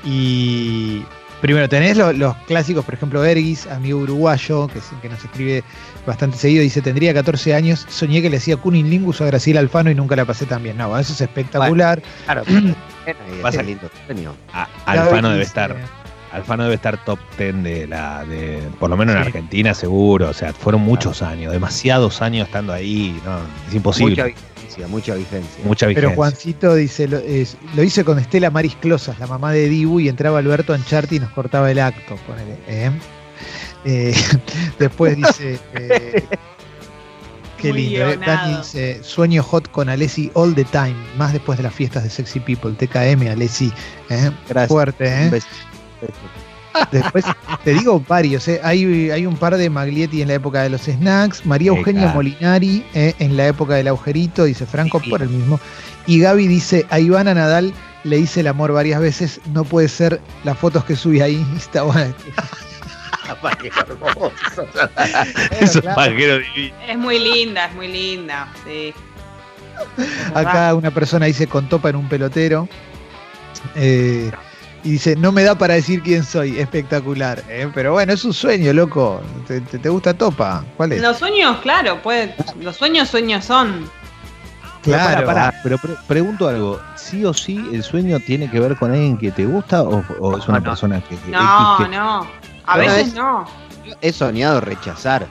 [0.05, 1.05] Y
[1.41, 5.65] primero tenés lo- los, clásicos, por ejemplo, Erguis, amigo uruguayo, que, nos escribe
[6.07, 9.95] bastante seguido, dice, tendría 14 años, soñé que le hacía Cunnilingus a Graciela Alfano y
[9.95, 10.77] nunca la pasé tan bien.
[10.77, 12.03] No, eso es espectacular.
[12.25, 12.75] Claro, ahí
[13.43, 14.35] Pasa es que- lindo sueño.
[14.53, 15.77] A- Alfano debe estar,
[16.33, 19.27] Alfano debe estar top 10 de la, de, por lo menos en Sí.
[19.29, 20.29] Argentina seguro.
[20.29, 24.23] O sea, fueron muchos años, demasiados años estando ahí, no, es imposible.
[24.23, 24.37] Mucha
[24.89, 26.09] Mucha, vigencia, mucha vigencia.
[26.09, 30.01] Pero Juancito dice, lo, es- lo hice con Estela Maris Closas, la mamá de Dibu,
[30.01, 32.17] y entraba Alberto Ancharti y nos cortaba el acto.
[32.27, 32.91] ponele, ¿eh?
[33.85, 34.15] Eh,
[34.79, 36.25] después dice, eh,
[37.59, 38.11] qué Muy lindo.
[38.11, 38.19] eh.
[38.25, 42.11] Dani dice, sueño hot con Alessi all the time, más después de las fiestas de
[42.11, 43.73] Sexy People, TKM, Alessi.
[44.11, 44.31] ¿eh?
[44.49, 44.69] Gracias.
[44.69, 45.31] Fuerte, Un ¿eh?
[45.31, 45.47] beso.
[46.91, 47.25] Después,
[47.65, 48.61] te digo varios, ¿eh?
[48.63, 52.13] hay, hay un par de Maglietti en la época de los snacks, María Eugenia.
[52.13, 53.15] Molinari ¿eh?
[53.19, 55.11] en la época del agujerito, dice Franco, Sí.
[55.11, 55.61] por el mismo.
[56.07, 57.73] Y Gaby dice, a Ivana Nadal
[58.05, 61.45] le hice el amor varias veces, no puede ser las fotos que subí ahí.
[61.57, 62.15] Está bueno.
[65.61, 66.41] Esos claro.
[66.89, 68.49] Es muy linda, es muy linda.
[68.65, 68.95] Sí.
[70.35, 72.69] Acá una persona dice con topa en un pelotero.
[73.77, 74.31] Eh,
[74.83, 76.59] Y dice, no me da para decir quién soy.
[76.59, 77.43] Espectacular.
[77.49, 77.71] ¿eh?
[77.75, 79.21] Pero bueno, es un sueño, loco.
[79.47, 80.65] ¿Te, te- te gusta Topa?
[80.77, 81.03] ¿Cuál es?
[81.03, 83.91] Los sueños, claro, puede, los sueños sueños son.
[84.83, 85.27] Pero claro.
[85.27, 86.81] pará, pará, pero pre- pregunto algo.
[86.97, 90.39] ¿Sí o sí el sueño tiene que ver con alguien que te gusta o, o
[90.39, 92.27] es una No, persona que, No, que- no.
[92.65, 93.45] A veces es- no.
[93.87, 95.27] Yo he soñado rechazar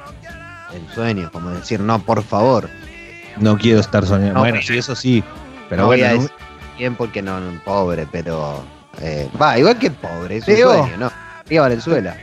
[0.76, 2.70] el sueño, como decir, no, por favor.
[3.38, 4.36] no quiero estar soñando?
[4.36, 5.24] No, bueno, voy a- sí, eso sí.
[5.70, 6.36] Pero no voy bueno, a no- decir
[6.78, 8.64] bien porque no, no, pobre, pero.
[9.02, 10.74] Eh, Va, igual que pobre, es un Leo.
[10.74, 11.12] sueño, ¿no?
[11.48, 12.16] Río Valenzuela.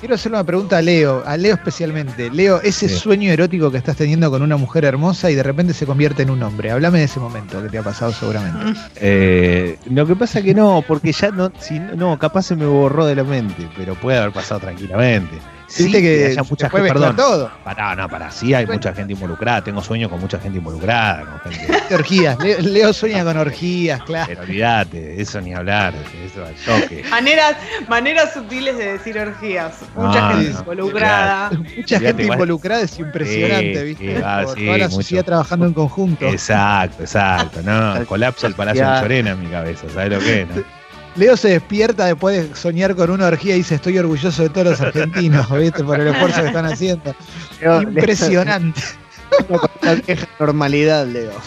[0.00, 2.28] Quiero hacer una pregunta a Leo, a Leo especialmente.
[2.28, 2.96] Leo, ese Sí.
[2.98, 6.30] sueño erótico que estás teniendo con una mujer hermosa y de repente se convierte en
[6.30, 6.72] un hombre.
[6.72, 8.80] Háblame de ese momento que te ha pasado seguramente.
[8.96, 12.66] Eh, lo que pasa que no, porque ya no, si, no- no, capaz se me
[12.66, 15.36] borró de la mente, pero puede haber pasado tranquilamente.
[15.74, 17.50] Sí, Viste que haya mucha gente, perdón, todo.
[17.64, 21.40] pará, no, pará, sí hay mucha gente involucrada, tengo sueños con mucha gente involucrada, con
[21.52, 22.38] gente, Orgías.
[22.40, 24.26] Leo, Leo sueña con orgías, claro.
[24.28, 25.94] pero olvídate, eso ni hablar,
[26.26, 27.02] eso al toque.
[27.08, 27.56] Maneras,
[27.88, 29.76] maneras sutiles de decir orgías.
[29.96, 31.50] Mucha Ah, gente no, involucrada.
[31.76, 34.16] Mucha gente igual- involucrada es impresionante, Sí, ¿viste?
[34.16, 34.96] sí, ah, Por sí, toda la mucho.
[34.96, 36.26] sociedad trabajando en conjunto.
[36.28, 39.00] Exacto, exacto, no, colapsa el Palacio de Ya.
[39.00, 40.48] Llorena en mi cabeza, ¿sabes lo que es?
[40.48, 40.81] no?
[41.16, 44.66] Leo se despierta después de soñar con una orgía y dice estoy orgulloso de todos
[44.68, 45.84] los argentinos, ¿viste?
[45.84, 47.14] Por el esfuerzo que están haciendo.
[47.82, 48.80] Impresionante.
[49.48, 51.32] Leo, con una vieja normalidad, Leo.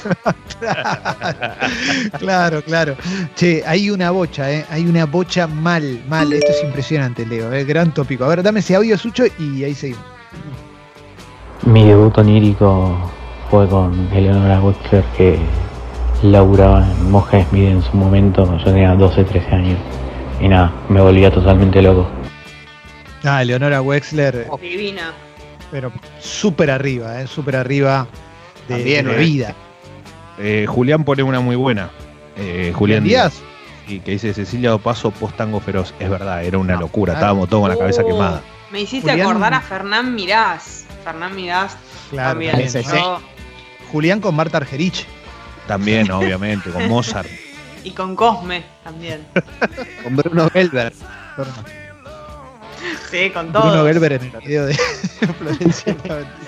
[2.19, 2.95] Claro, claro.
[3.35, 4.65] Che, hay una bocha, ¿eh?
[4.69, 6.31] Hay una bocha mal, mal.
[6.31, 7.51] Esto es impresionante, Leo.
[7.51, 7.63] ¿eh?
[7.65, 8.23] Gran tópico.
[8.23, 10.03] A ver, dame ese audio, Sucho, y ahí seguimos.
[11.65, 13.11] Mi debut onírico
[13.49, 15.39] fue con Eleonora Wexler que
[16.23, 19.79] laburaba en Moja Smith en su momento, yo tenía 12, 13 años.
[20.41, 22.07] Y nada, me volvía totalmente loco.
[23.23, 25.13] Ah, Leonora Wexler, Divina.
[25.71, 27.27] pero súper arriba, ¿eh?
[27.27, 28.07] Súper arriba
[28.67, 29.17] de, También, de ¿eh?
[29.17, 29.55] vida.
[30.37, 31.89] Eh, Julián pone una muy buena.
[32.37, 33.41] Eh, Julián Díaz.
[33.87, 35.93] Sí, que dice Cecilia Dopaso post tango feroz.
[35.99, 37.13] Es verdad, era una No, locura.
[37.13, 37.25] claro.
[37.25, 38.41] Estábamos todos con la cabeza Oh, quemada.
[38.71, 40.85] Me hiciste Julián- acordar a Fernán Mirás.
[41.03, 41.77] Fernán Mirás
[42.09, 42.51] Claro, también.
[42.51, 42.69] también.
[42.71, 42.95] Sí, sí.
[42.95, 43.21] Yo-
[43.91, 45.05] Julián con Marta Argerich.
[45.67, 47.27] También, obviamente, con Mozart.
[47.83, 49.21] y con Cosme también.
[50.03, 50.93] Con Bruno Gelber.
[53.09, 53.63] Sí, con todo.
[53.63, 54.73] Bruno Gelber en el video de
[55.39, 55.95] Florencia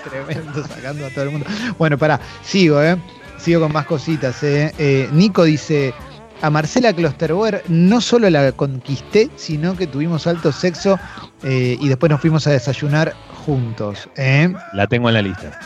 [0.08, 1.46] tremendo, sacando a todo el mundo.
[1.78, 2.96] Bueno, pará, sigo, ¿eh?
[3.38, 4.72] Sigo con más cositas, ¿eh?
[4.78, 5.94] Eh, Nico dice,
[6.42, 10.98] a Marcela Klosterboer no solo la conquisté, sino que tuvimos alto sexo
[11.42, 13.14] eh, y después nos fuimos a desayunar
[13.46, 14.52] juntos, ¿eh?
[14.72, 15.58] La tengo en la lista.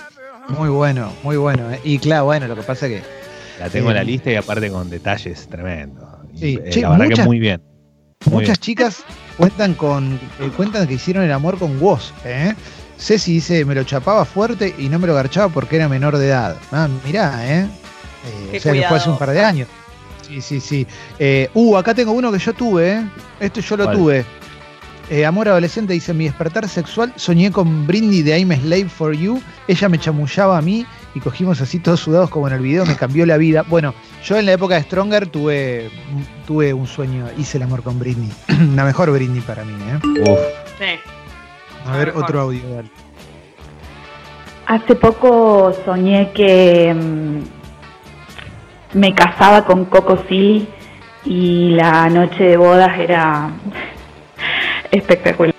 [0.49, 1.71] Muy bueno, muy bueno.
[1.71, 1.81] ¿eh?
[1.85, 3.03] Y claro, bueno, lo que pasa que
[3.63, 6.05] La tengo en la lista y aparte con detalles tremendos.
[6.35, 6.59] Y, Sí.
[6.65, 7.63] eh, Che, la verdad que muchas- muy bien.
[8.27, 9.05] Muy muchas chicas
[9.37, 12.55] cuentan con eh, cuentan que hicieron el amor con vos, ¿eh?
[12.99, 16.27] Ceci dice, me lo chapaba fuerte y no me lo garchaba porque era menor de
[16.29, 16.57] edad.
[16.71, 17.61] Ah, mirá, ¿eh?
[17.63, 19.69] Eh, Qué o sea, que fue hace un par de años.
[20.27, 20.87] Sí, sí, sí.
[21.19, 23.05] Eh, uh, acá tengo uno que yo tuve, ¿eh?
[23.41, 23.97] Este yo lo ¿Cuál?
[23.97, 24.25] tuve.
[25.11, 29.13] Eh, amor adolescente dice, mi despertar sexual, soñé con Brindy de I'm a Slave for
[29.13, 29.43] You.
[29.69, 32.97] Ella me chamullaba a mí y cogimos así todos sudados como en el video, me
[32.97, 33.65] cambió la vida.
[33.69, 35.91] Bueno, yo en la época de Stronger tuve,
[36.47, 38.31] tuve un sueño, hice el amor con Britney.
[38.75, 40.31] la mejor Britney para mí, ¿eh?
[40.31, 40.39] Uf,
[40.79, 40.99] Sí.
[41.87, 42.25] A ver, mejor.
[42.25, 42.91] otro audio, dale.
[44.67, 50.67] Hace poco soñé que mm, me casaba con Coco Silly
[51.25, 53.51] y la noche de bodas era
[54.93, 55.55] espectacular.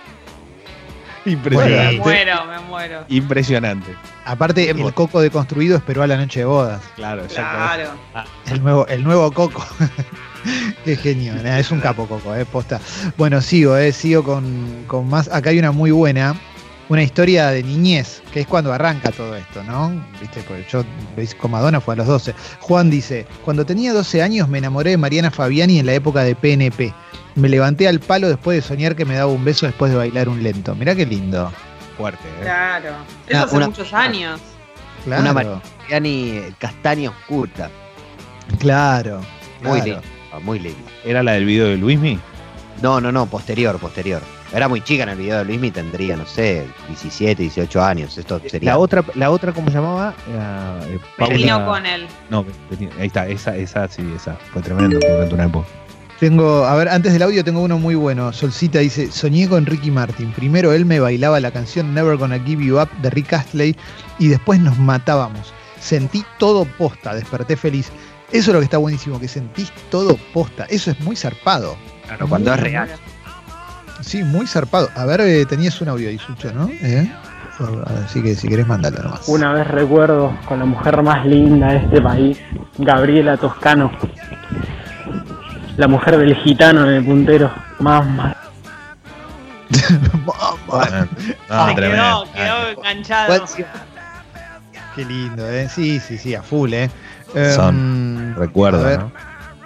[1.26, 1.98] Me impresionante.
[2.00, 3.06] muero, me muero.
[3.08, 3.96] Impresionante.
[4.26, 6.82] Aparte, el coco deconstruido esperó a la noche de bodas.
[6.96, 8.30] Claro, ya Claro.
[8.48, 9.66] El nuevo, el nuevo coco.
[10.86, 12.80] Qué genio, es un capo coco, eh, posta.
[13.18, 15.30] Bueno, sigo, eh, sigo con, con más.
[15.32, 16.36] Acá hay una muy buena,
[16.90, 19.90] una historia de niñez, que es cuando arranca todo esto, ¿no?
[20.20, 20.84] Viste, porque yo
[21.40, 22.34] con Madonna fue a los 12.
[22.60, 26.36] Juan dice, cuando tenía 12 años me enamoré de Mariana Fabiani en la época de
[26.36, 26.94] PNP.
[27.36, 30.30] Me levanté al palo después de soñar que me daba un beso después de bailar
[30.30, 30.76] un lento.
[30.76, 31.52] Mirá qué lindo.
[31.98, 32.28] fuerte.
[32.28, 32.42] ¿eh?
[32.44, 32.90] Claro.
[33.28, 34.40] Eso hace una- muchos años.
[35.06, 37.70] Claro, Una Mariani castaña oscura.
[38.60, 39.22] claro.
[39.62, 39.86] Muy claro.
[39.86, 40.80] linda, muy linda.
[41.06, 42.20] ¿Era la del video de Luismi?
[42.82, 44.22] No, no, no, posterior, posterior.
[44.54, 48.16] Era muy chica en el video de Luismi, tendría, no sé, 17, 18 años.
[48.18, 48.72] Esto sería.
[48.72, 50.14] La otra, la otra ¿cómo se llamaba?
[50.32, 51.00] Era, eh,
[51.36, 52.08] Vino con él.
[52.30, 52.46] No,
[53.00, 54.36] ahí está, esa, esa, sí, esa.
[54.36, 55.68] Fue tremendo durante una época.
[56.20, 58.32] Tengo, a ver, antes del audio tengo uno muy bueno.
[58.32, 60.32] Solcita dice, soñé con Ricky Martin.
[60.34, 63.76] Primero él me bailaba la canción Never Gonna Give You Up de Rick Astley
[64.20, 65.52] y después nos matábamos.
[65.80, 67.92] Sentí todo posta, desperté feliz.
[68.32, 70.66] Eso es lo que está buenísimo, que sentís todo posta.
[70.70, 71.76] Eso es muy zarpado.
[72.06, 72.90] Claro, cuando Muy, es real.
[74.06, 74.90] Sí, muy zarpado.
[74.96, 76.68] A ver, eh, tenías un audio ahí, Sucho, ¿no?
[76.70, 77.12] ¿Eh?
[78.06, 79.28] Así que si querés mandarlo nomás.
[79.28, 82.40] Una vez recuerdo con la mujer más linda de este país,
[82.78, 83.92] Gabriela Toscano.
[85.78, 87.52] La mujer del gitano en el puntero.
[87.80, 88.36] Mamá.
[91.50, 92.26] No, tremendo.
[92.34, 93.46] quedó, quedó enganchado.
[94.96, 95.70] Qué lindo, ¿eh?
[95.70, 96.90] Sí, sí, sí, a full, ¿eh?
[97.56, 99.00] Son Recuerdo, a ver.
[99.00, 99.12] ¿no?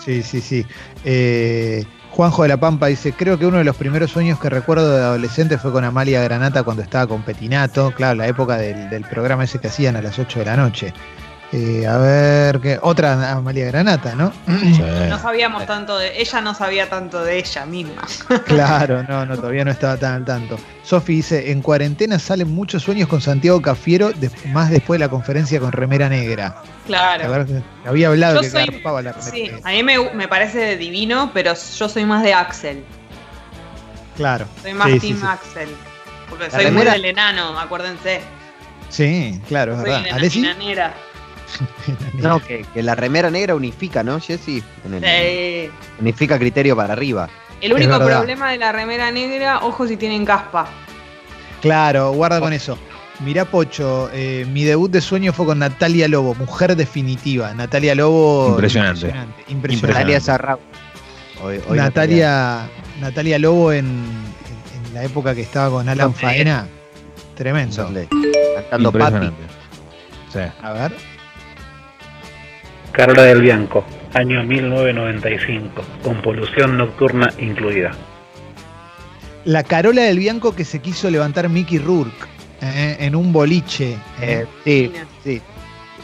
[0.03, 0.65] Sí, sí, sí.
[1.05, 1.85] Eh,
[2.17, 5.03] Juanjo de la Pampa dice, creo que uno de los primeros sueños que recuerdo de
[5.03, 9.43] adolescente fue con Amalia Granata cuando estaba con Petinato, claro, la época del, del programa
[9.43, 10.95] ese que hacían a las 8 de la noche.
[11.53, 12.77] Eh, a ver, ¿qué?
[12.81, 14.33] otra Amalia Granata, ¿no?
[14.59, 14.81] Sí.
[15.07, 16.19] No sabíamos tanto de.
[16.21, 18.01] Ella no sabía tanto de ella misma.
[18.45, 20.59] Claro, no, no, todavía no estaba tan al tanto.
[20.83, 25.09] Sofi dice, en cuarentena salen muchos sueños con Santiago Cafiero, de- más después de la
[25.09, 26.61] conferencia con Remera Negra.
[26.85, 27.31] Claro.
[27.31, 28.65] ver, había hablado Yo que soy- la
[29.01, 29.59] remera Sí, negra.
[29.63, 32.83] a mí me, me parece divino, pero yo soy más de Axel.
[34.17, 34.45] Claro.
[34.61, 35.27] Soy más Sí, Team sí, sí.
[35.27, 35.69] Axel.
[36.29, 38.19] Porque La soy muy remera- del enano, acuérdense.
[38.89, 40.05] Sí, claro, es Soy verdad.
[42.13, 44.63] No, que, que la remera negra unifica, ¿no, el- Sí.
[45.99, 47.29] Unifica criterio para arriba.
[47.61, 50.67] El único problema de la remera negra, ojo si tienen caspa.
[51.61, 52.77] Claro, guarda con eso.
[53.21, 57.51] Mirá, Pocho, eh, mi debut de sueño fue con Natalia Lobo, mujer definitiva.
[57.55, 58.49] Natalia Lobo.
[58.49, 59.07] Impresionante.
[59.07, 59.43] Impresionante.
[59.47, 60.13] Impresionante.
[60.13, 60.57] Natalia.
[61.43, 62.69] Hoy- hoy Natalia,
[63.01, 66.13] Natalia Lobo en, en- en la época que estaba con Alan.
[66.13, 66.67] Faena.
[67.35, 67.71] Tremendo.
[68.69, 69.31] Cantando papi.
[70.31, 70.39] Sí.
[70.61, 70.93] A ver.
[72.91, 77.91] Carola del Bianco, año 1995, con polución nocturna incluida.
[79.45, 82.25] La Carola del Bianco que se quiso levantar Mickey Rourke
[82.61, 83.97] eh, en un boliche.
[84.21, 84.91] Eh, sí,
[85.23, 85.41] sí.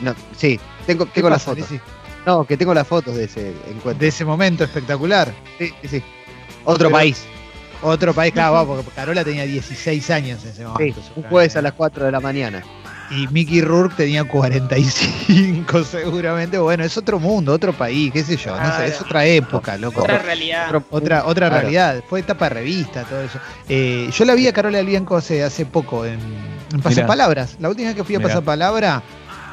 [0.01, 1.67] No, sí, tengo, ¿Qué tengo las fotos.
[2.25, 3.95] No, que tengo las fotos de ese encuentro.
[3.95, 5.33] De ese momento espectacular.
[5.57, 6.03] Sí, sí, sí.
[6.63, 7.25] Otro Pero- país.
[7.85, 11.01] Otro país, claro, porque Carola tenía 16 años en ese Sí, momento.
[11.17, 12.63] un jueves a las 4 de la mañana.
[13.11, 16.57] Y Mickey Rourke tenía 45 seguramente.
[16.57, 18.55] Bueno, es otro mundo, otro país, qué sé yo.
[18.59, 20.01] No sé, es otra época, loco.
[20.01, 20.67] Otra realidad.
[20.67, 21.61] Otro- Otra, otra Claro.
[21.61, 22.03] realidad.
[22.09, 23.39] Fue etapa de revista, todo eso.
[23.69, 26.19] Eh, yo la vi a Carola del Bianco hace, hace poco en,
[26.73, 27.57] en Pasapalabras.
[27.59, 28.29] La última vez que fui a Mirá.
[28.29, 29.03] Pasapalabra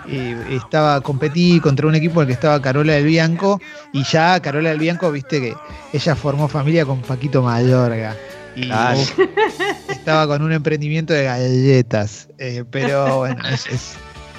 [0.09, 3.61] eh, estaba, competí contra un equipo en el que estaba Carola del Bianco.
[3.93, 5.55] Y ya Carola del Bianco, viste que
[5.93, 8.17] ella formó familia con Paquito Mayorga.
[8.57, 8.71] Y
[9.89, 12.29] estaba con un emprendimiento de galletas.
[12.39, 13.95] Eh, pero bueno, es, es-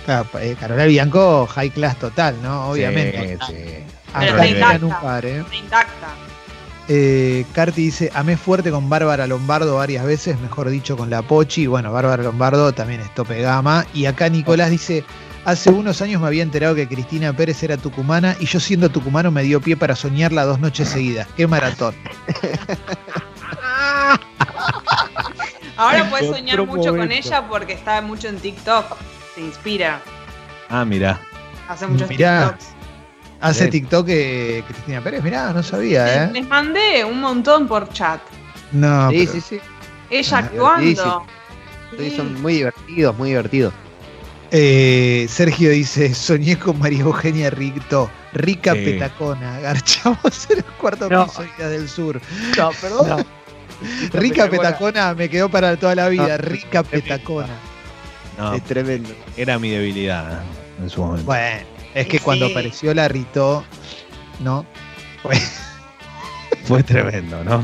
[0.06, 2.70] claro, eh, Carola Bianco, high class total, ¿no?
[2.72, 3.38] Obviamente.
[3.48, 4.84] Sí, sí.
[4.84, 5.44] Un par, ¿eh?
[5.54, 6.08] Intacta.
[6.90, 11.68] Eh, Carti dice, amé fuerte con Bárbara Lombardo varias veces, mejor dicho con la Pochi.
[11.68, 13.86] Bueno, Bárbara Lombardo también es tope gama.
[13.94, 15.06] Y acá Nicolás dice,
[15.46, 19.32] hace unos años me había enterado que Cristina Pérez era tucumana y yo siendo tucumano
[19.32, 21.28] me dio pie para soñarla dos noches seguidas.
[21.38, 21.96] ¡Qué maratón!
[25.82, 28.86] Ahora puedes soñar mucho con ella porque está mucho en TikTok.
[29.36, 30.02] Se inspira.
[30.70, 31.20] Ah, mirá.
[31.68, 32.50] Hace muchos Mirá.
[32.50, 32.66] TikToks.
[33.40, 33.68] Hace.
[33.70, 36.30] TikTok eh, Cristina Pérez, mirá, no sabía, ¿eh?
[36.32, 38.22] Les mandé un montón por chat.
[38.72, 39.60] No, sí, pero- sí, sí.
[40.10, 41.26] Ella Ah, actuando.
[41.98, 43.74] Sí, son muy divertidos, muy divertidos.
[44.52, 48.84] Eh, Sergio dice, soñé con María Eugenia Ricto, rica Sí.
[48.84, 51.26] petacona, garchamos en el cuarto No.
[51.26, 52.22] piso del Sur.
[52.58, 53.26] No, perdón.
[54.14, 57.48] Rica petacona me quedó para toda la vida, No, rica petacona.
[58.38, 59.10] No, Es tremendo.
[59.38, 60.42] era mi debilidad
[60.82, 61.26] en su momento.
[61.26, 62.24] Bueno, es que Sí.
[62.24, 63.64] cuando apareció la Rito,
[64.40, 64.66] ¿no?
[66.66, 67.64] Fue tremendo, ¿no?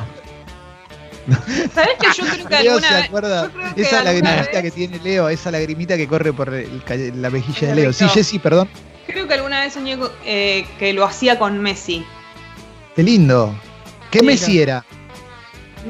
[1.73, 3.05] ¿Sabes que yo creo que Leo alguna se vez.
[3.05, 6.81] acuerda, que esa lagrimita vez- que tiene Leo, esa lagrimita que corre por el
[7.21, 7.93] la mejilla de Leo.
[7.93, 8.07] Sí.
[8.07, 8.69] Jessy, perdón.
[9.07, 12.05] Creo que alguna vez soñé eh, que lo hacía con Messi.
[12.95, 13.53] Qué lindo.
[14.11, 14.85] ¿Qué Sí, Messi era?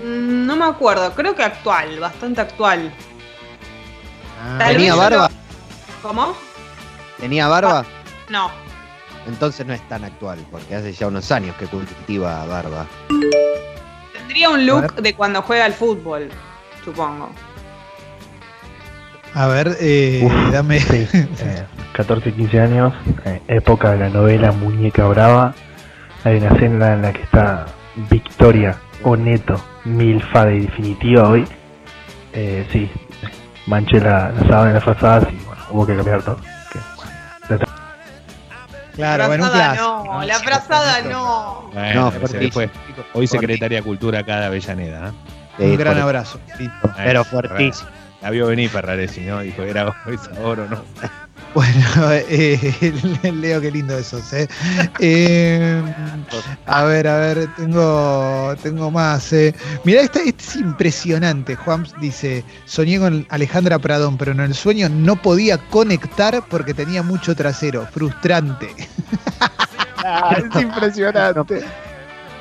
[0.04, 2.92] No me acuerdo, creo que actual, bastante actual.
[4.60, 5.30] Tal ¿Tenía barba?
[6.02, 6.36] ¿Cómo?
[7.20, 7.86] ¿Tenía barba?
[8.30, 8.52] No.
[9.28, 12.86] Entonces no es tan actual, porque hace ya unos años que cultiva barba.
[14.14, 16.30] Tendría un look de cuando juega al fútbol,
[16.86, 17.30] supongo.
[19.34, 20.80] A ver, eh, Uf, dame.
[20.80, 22.94] Sí, eh, 14, 15 años,
[23.26, 25.54] eh, época de la novela Muñeca Brava.
[26.24, 27.66] Hay una escena en la que está
[28.10, 31.46] Victoria Oneto, milfa de definitiva hoy.
[32.34, 32.90] Eh, sí,
[33.66, 36.38] manché la, la sábana en las frazadas y bueno, hubo que cambiar todo.
[36.38, 36.80] Que,
[37.50, 37.66] bueno,
[38.96, 40.04] Claro, bueno, un clásico.
[40.06, 41.70] no, la frazada no.
[41.74, 42.66] Bueno, No, fuertísimo.
[43.14, 45.14] Hoy secretaria de Cultura acá de Avellaneda.
[45.60, 45.66] ¿eh?
[45.72, 46.40] Un gran abrazo.
[46.98, 47.90] Pero fuertísimo.
[48.22, 49.40] La vio venir Ferraresi, ¿no?
[49.42, 50.84] Dijo, era hoy sabor o no.
[51.54, 52.94] Bueno, eh,
[53.34, 54.48] Leo, qué lindo eso, ¿eh?
[55.00, 55.82] Eh,
[56.66, 59.32] a ver, a ver, tengo, tengo más.
[59.34, 59.56] Eh.
[59.84, 61.56] Mirá, este, este es impresionante.
[61.56, 67.02] Juan dice, soñé con Alejandra Pradón, pero en el sueño no podía conectar porque tenía
[67.04, 67.88] mucho trasero.
[67.88, 68.76] Frustrante.
[70.38, 71.64] es impresionante.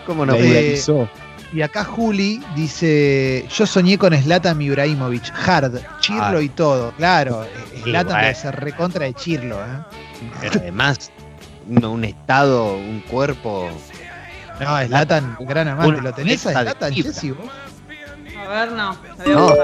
[0.04, 0.34] ¿Cómo no?
[0.34, 1.10] La Eh, idealizó.
[1.52, 6.42] Y acá Juli dice, yo soñé con Zlatan Ibrahimovic, hard, Chirlo Ah.
[6.42, 6.92] y todo.
[6.92, 7.46] Claro,
[7.84, 8.04] bueno.
[8.04, 9.78] debe ser recontra de Chirlo, ¿eh?
[10.40, 11.10] Pero además,
[11.68, 13.68] un, un estado, un cuerpo.
[14.60, 15.94] No, Zlatan, gran amante.
[15.94, 16.90] Una ¿Lo tenés a fibra.
[16.92, 17.46] Jessy, vos?
[18.44, 18.96] A ver, no.
[19.26, 19.54] No.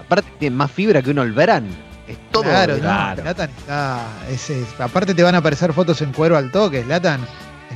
[0.00, 1.66] Aparte tiene más fibra que un Olverán.
[2.06, 2.42] Es todo.
[2.44, 3.14] Claro, no.
[3.22, 4.00] Zlatan está...
[4.28, 7.20] ese es- aparte te van a aparecer fotos en cuero al toque, Zlatan.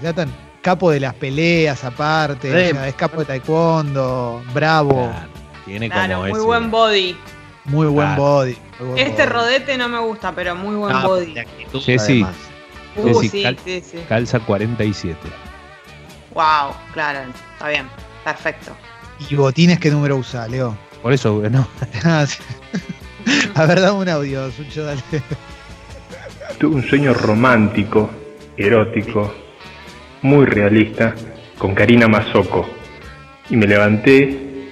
[0.01, 0.29] Zlatan,
[0.65, 2.73] capo de las peleas aparte, Sí.
[2.73, 5.29] o sea, es capo de taekwondo, bravo, Claro,
[5.67, 7.17] tiene Claro, como muy ese- buen body.
[7.67, 8.23] muy buen Claro.
[8.23, 8.57] body.
[8.81, 9.33] muy buen Este body.
[9.33, 11.35] rodete no me gusta, pero muy buen No, body.
[11.85, 12.27] Jessy.
[12.97, 13.99] Uh, sí, sí, cal- sí, sí.
[14.09, 15.19] Calza 47.
[16.33, 17.21] Wow, claro,
[17.53, 17.87] está bien.
[18.25, 18.73] Perfecto.
[19.29, 20.77] ¿Y botines qué número usa, Leo?
[21.03, 21.69] Por eso, no.
[22.05, 22.25] Ah.
[23.55, 25.01] A ver, dame un audio, Sucho, dale.
[26.59, 28.11] Tuve un sueño romántico,
[28.57, 29.35] erótico,
[30.25, 31.15] muy realista,
[31.59, 32.67] con Karina Mazoco.
[33.51, 34.71] Y me levanté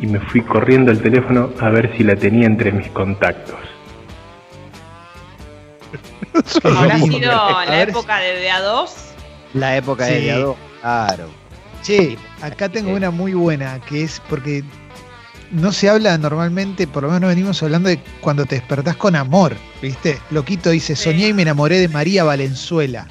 [0.00, 3.56] y me fui corriendo al teléfono a ver si la tenía entre mis contactos.
[6.64, 8.90] Habrá sido la época de DA2.
[9.52, 10.24] La época de Sí.
[10.24, 10.56] Diado.
[10.80, 11.28] Claro.
[11.82, 14.64] Che, acá tengo una muy buena, que es porque
[15.52, 19.14] no se habla normalmente, por lo menos no venimos hablando de cuando te despertás con
[19.14, 20.18] amor, ¿viste?
[20.30, 23.06] Loquito dice, soñé y me enamoré de María Valenzuela,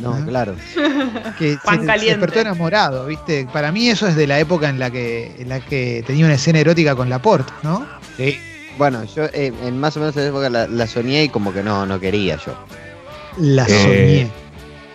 [0.00, 0.24] No, Ah.
[0.26, 0.54] claro.
[1.38, 2.10] que Pan se, se caliente.
[2.20, 3.46] despertó enamorado, ¿viste?
[3.52, 6.34] Para mí eso es de la época en la que, en la que tenía una
[6.34, 7.86] escena erótica con Laporte, ¿no?
[8.16, 8.38] Sí.
[8.76, 11.62] Bueno, yo eh, en más o menos esa época la, la soñé y como que
[11.62, 12.54] no, no quería yo.
[13.38, 14.30] La Eh, soñé.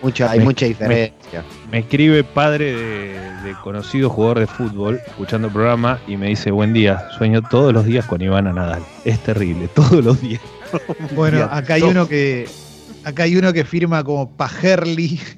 [0.02, 1.44] Mucho, hay Me- mucha diferencia.
[1.70, 6.50] Me escribe padre de, de conocido jugador de fútbol, escuchando el programa, y me dice,
[6.50, 8.82] buen día, sueño todos los días con Ivana Nadal.
[9.04, 10.40] Es terrible, todos los días.
[11.14, 11.88] Bueno, acá hay no.
[11.88, 12.48] uno que
[13.04, 15.20] acá hay uno que firma como Pajerli.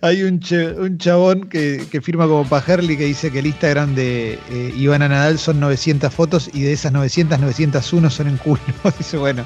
[0.00, 3.94] hay un, che- un chabón que, que firma como Pajerli que dice que el Instagram
[3.94, 8.60] de eh, Ivana Nadal son 900 fotos y de esas 900, 901 son en culo.
[8.98, 9.44] dice, bueno,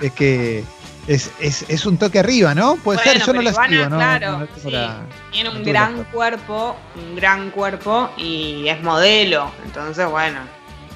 [0.00, 0.64] es que
[1.06, 2.76] es, es, es un toque arriba, ¿no?
[2.76, 3.96] Puede Bueno, ser, yo no la Ivana, sigo, ¿no?
[3.96, 4.70] claro, No sí.
[4.70, 5.00] la-
[5.32, 9.50] Tiene un gran cuerpo, un gran cuerpo y es modelo.
[9.64, 10.40] Entonces, bueno,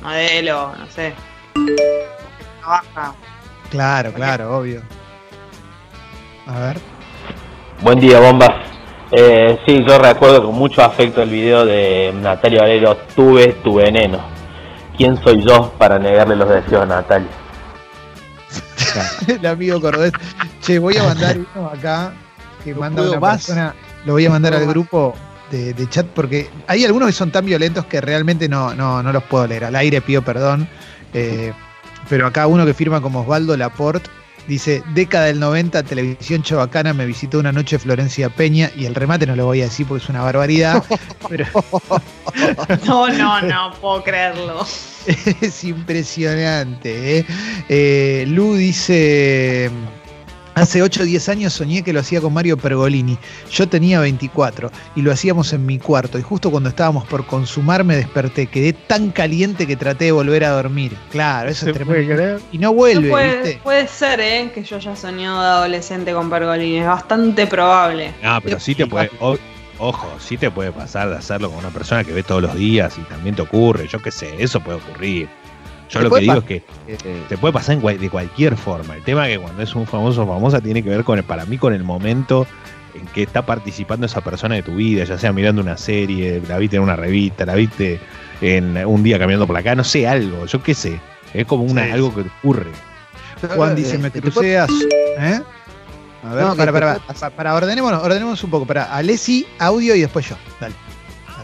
[0.03, 1.15] modelo, no sé.
[2.61, 3.15] Trabaja.
[3.73, 4.83] Claro, claro, obvio.
[6.47, 6.77] A ver.
[7.81, 8.51] Buen día, bombas.
[9.11, 14.21] Eh, sí, yo recuerdo con mucho afecto el video de Natalia Valero, Tuve tu veneno.
[14.99, 17.31] ¿Quién soy yo para negarle los deseos a Natalia?
[19.27, 20.13] el amigo cordés.
[20.61, 22.13] Che, voy a mandar uno acá
[22.63, 23.47] que manda una más.
[23.47, 23.75] persona.
[24.05, 25.15] Lo voy a mandar No al grupo
[25.51, 29.13] de, de chat porque hay algunos que son tan violentos que realmente no, no, no
[29.15, 29.65] los puedo leer.
[29.65, 30.69] Al aire pido perdón.
[31.15, 31.55] Eh,
[32.09, 34.11] pero acá uno que firma como Osvaldo Laporte
[34.47, 38.71] dice: Década del 90, televisión chabacana, me visitó una noche Florencia Peña.
[38.77, 40.83] Y el remate no lo voy a decir porque es una barbaridad.
[41.29, 41.47] pero
[42.87, 44.67] No, no, no puedo creerlo.
[45.41, 47.19] es impresionante.
[47.19, 47.27] ¿eh?
[47.69, 49.71] Eh, Lu dice,
[50.55, 53.19] hace 8 o 10 años soñé que lo hacía con Mario Pergolini.
[53.51, 56.19] Yo tenía 24 y lo hacíamos en mi cuarto.
[56.19, 58.47] Y justo cuando estábamos por consumar me desperté.
[58.47, 60.97] Quedé tan caliente que traté de volver a dormir.
[61.11, 62.41] Claro, eso es ¿Se puede tremendo.
[62.53, 63.61] Y no vuelve, No puede, ¿viste?
[63.62, 64.51] puede ser, ¿eh?
[64.55, 66.79] Que yo haya soñado de adolescente con Pergolini.
[66.79, 68.12] Es bastante probable.
[68.23, 69.38] No, pero sí te puede, o-
[69.79, 72.97] ojo, sí te puede pasar de hacerlo con una persona que ve todos los días
[72.99, 75.29] y también te ocurre, yo qué sé, eso puede ocurrir.
[75.92, 78.96] Yo lo que digo es que Eh, te puede pasar en cual- de cualquier forma.
[78.96, 81.24] El tema es que cuando es un famoso o famosa tiene que ver con, el-
[81.24, 82.46] para mí, con el momento
[82.94, 86.59] en que está participando esa persona de tu vida, ya sea mirando una serie, la
[86.59, 88.00] viste en una revista, la viste
[88.40, 91.00] en un día caminando por calle, no sé, algo, yo qué sé.
[91.33, 91.90] Es como una, Sí.
[91.92, 92.70] algo que ocurre.
[93.57, 94.42] Juan dice, me su-
[95.18, 95.40] ¿Eh?
[96.24, 98.64] A ver, No, para, para, para, para, ordenémonos, ordenemos un poco.
[98.66, 100.36] Para Alessi, audio y después yo.
[100.61, 100.74] Dale.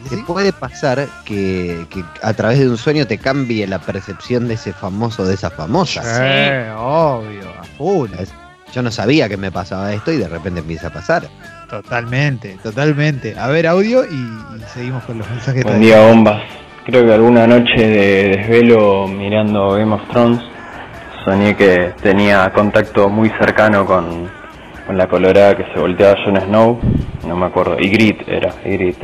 [0.09, 4.55] Te puede pasar que, que a través de un sueño te cambie la percepción de
[4.55, 6.03] ese famoso, de esa famosa.
[6.05, 8.11] Eh, obvio, a full.
[8.73, 11.29] Yo no sabía que me pasaba esto y de repente empieza a pasar.
[11.71, 13.35] Totalmente, totalmente.
[13.39, 15.65] A ver, audio y, y seguimos con los mensajes.
[15.65, 16.43] Buen día, bombas.
[16.85, 20.41] Creo que alguna noche de desvelo mirando Game of Thrones
[21.25, 24.31] soñé que tenía contacto muy cercano con,
[24.87, 26.81] con la colorada que se volteaba Jon Snow.
[27.27, 27.77] No me acuerdo.
[27.79, 28.97] Y Grit era, y Grit.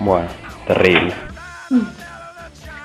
[0.00, 0.28] Bueno,
[0.66, 1.14] terrible.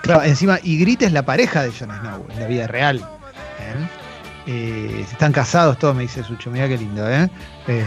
[0.01, 2.97] Claro, encima, Ygritte es la pareja de Jon Snow en la vida real.
[2.99, 4.04] ¿eh?
[4.47, 7.27] Eh, están casados todos, me dice Sucho, mirá qué lindo, ¿eh?
[7.67, 7.83] Eh,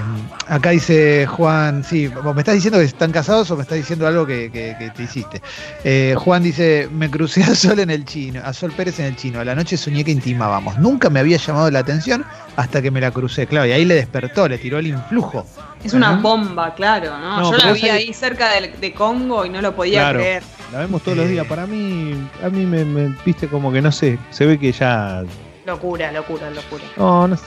[0.48, 4.08] acá dice Juan, sí, ¿vos ¿me estás diciendo que están casados o me estás diciendo
[4.08, 5.40] algo que, que- que te hiciste?
[5.84, 9.14] Eh, Juan dice, me crucé a Sol en el chino, a Sol Pérez en el
[9.16, 10.78] chino, a la noche soñé que intimábamos.
[10.78, 12.24] Nunca me había llamado la atención
[12.56, 15.46] hasta que me la crucé, claro, y ahí le despertó, le tiró el influjo.
[15.84, 17.38] Es una bomba, claro, ¿no?
[17.40, 20.18] No, Yo la vi ahí cerca de, de Congo y no lo podía Claro.
[20.18, 20.42] creer.
[20.72, 21.46] La vemos todos los días.
[21.46, 25.22] Para mí, a mí me, me- viste como que no sé, se ve que ya.
[25.68, 26.82] Locura, locura, locura.
[26.96, 27.44] No, no sé.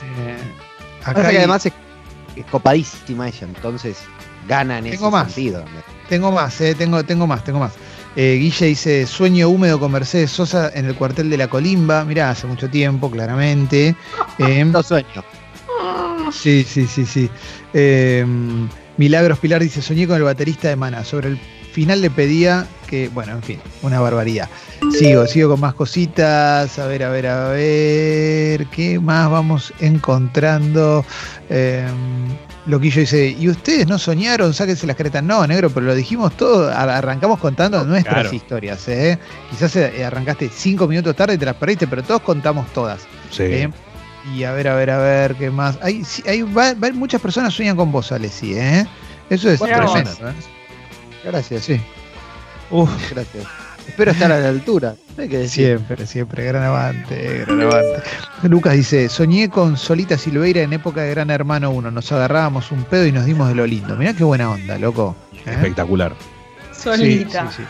[1.00, 1.72] Pasa acá que además es,
[2.36, 3.98] es copadísima ella, entonces
[4.48, 5.32] gana en Tengo ese más.
[5.32, 5.64] sentido.
[6.08, 7.72] Tengo más, eh, tengo, tengo más, tengo más.
[8.14, 12.04] Eh, Guille dice, sueño húmedo con Mercedes Sosa en el cuartel de la Colimba.
[12.04, 13.96] Mirá, hace mucho tiempo, claramente.
[14.38, 15.24] Eh, No sueño.
[16.30, 17.28] sí, sí, sí, sí.
[17.74, 18.24] Eh,
[18.98, 21.04] Milagros Pilar dice, soñé con el baterista de Mana.
[21.04, 21.38] Sobre el
[21.72, 24.50] final le pedía que, bueno, en fin, una barbaridad.
[24.92, 26.78] Sigo, sigo con más cositas.
[26.78, 28.66] A ver, a ver, a ver.
[28.66, 31.02] ¿Qué más vamos encontrando?
[31.48, 31.86] Eh,
[32.66, 34.52] Loquillo dice, ¿y ustedes no soñaron?
[34.52, 35.22] Sáquense las caretas.
[35.22, 36.68] No, negro, pero lo dijimos todo.
[36.70, 38.34] Ar- Arrancamos contando nuestras Claro.
[38.36, 38.86] historias.
[38.88, 39.18] ¿eh?
[39.50, 43.00] Quizás eh, arrancaste cinco minutos tarde y te las perdiste, pero todos contamos todas.
[43.30, 43.44] Sí.
[43.44, 43.70] ¿eh?
[44.36, 45.78] Y a ver, a ver, a ver, ¿qué más?
[45.80, 48.86] Hay, sí, hay va- va- muchas personas sueñan con vos, Alessi, ¿eh?
[49.30, 49.66] Eso es vos.
[49.70, 50.32] tremendo, ¿eh?
[51.24, 51.80] Gracias, Sí.
[52.72, 53.44] Uf, gracias.
[53.86, 54.94] Espero estar a la altura.
[55.18, 55.66] Hay que decir.
[55.66, 58.02] Siempre, siempre, gran avante, gran avante.
[58.44, 62.84] Lucas dice, soñé con Solita Silveira en época de Gran Hermano 1, nos agarrábamos un
[62.84, 63.94] pedo y nos dimos de lo lindo.
[63.96, 65.14] Mirá qué buena onda, loco.
[65.34, 65.50] ¿eh?
[65.50, 66.14] Espectacular.
[66.72, 67.50] Solita.
[67.50, 67.68] Sí, sí, sí.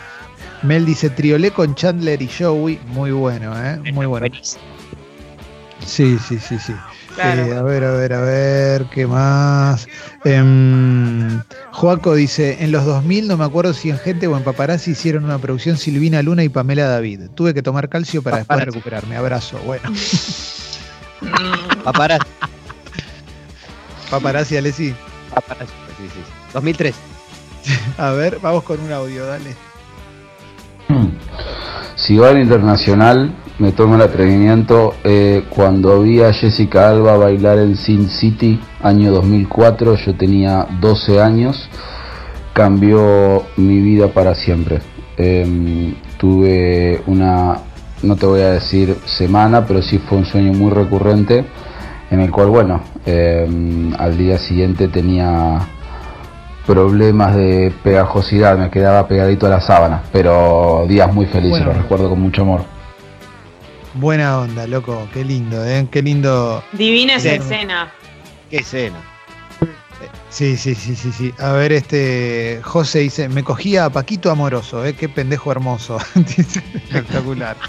[0.65, 3.91] Mel dice, triolé con Chandler y Joey, muy bueno, ¿eh?
[3.91, 4.27] Muy bueno.
[5.85, 6.73] Sí, sí, sí, sí.
[7.15, 7.43] Claro.
[7.43, 9.87] Eh, a ver, a ver, a ver, ¿qué más?
[10.23, 11.41] Em,
[11.71, 15.23] Joaco dice, en los 2000 no me acuerdo si en Gente o en Paparazzi hicieron
[15.23, 17.29] una producción Silvina Luna y Pamela David.
[17.35, 19.15] Tuve que tomar calcio para después recuperarme.
[19.15, 19.59] Abrazo.
[19.59, 19.91] Bueno,
[21.83, 22.27] Paparazzi.
[24.09, 24.95] Paparazzi, Alessi.
[25.33, 25.73] Paparazzi.
[25.97, 26.19] Sí, sí.
[26.53, 26.95] 2003.
[27.97, 29.55] A ver, vamos con un audio, dale.
[31.95, 34.95] Si va al internacional, me tomo el atrevimiento.
[35.03, 41.21] eh, cuando vi a Jessica Alba bailar en Sin City, año 2004, yo tenía 12
[41.21, 41.69] años,
[42.53, 44.81] cambió mi vida para siempre.
[45.17, 47.57] Em, tuve una,
[48.01, 51.45] no te voy a decir semana, pero sí fue un sueño muy recurrente,
[52.09, 55.59] en el cual, bueno, em, al día siguiente tenía
[56.65, 61.65] problemas de pegajosidad, me quedaba pegadito a la sábana, pero días muy felices, Bueno.
[61.67, 62.61] los recuerdo con mucho amor.
[63.95, 65.07] Buena onda, loco.
[65.13, 65.87] Qué lindo, ¿eh?
[65.91, 66.63] Qué lindo.
[66.71, 67.91] Divina esa escena.
[68.49, 68.97] Qué escena.
[70.29, 71.33] Sí, sí, sí, sí, sí.
[71.39, 74.93] A ver, este José dice, me cogía a Paquito Amoroso, ¿eh?
[74.93, 75.97] Qué pendejo hermoso.
[76.15, 77.55] Dice, Espectacular.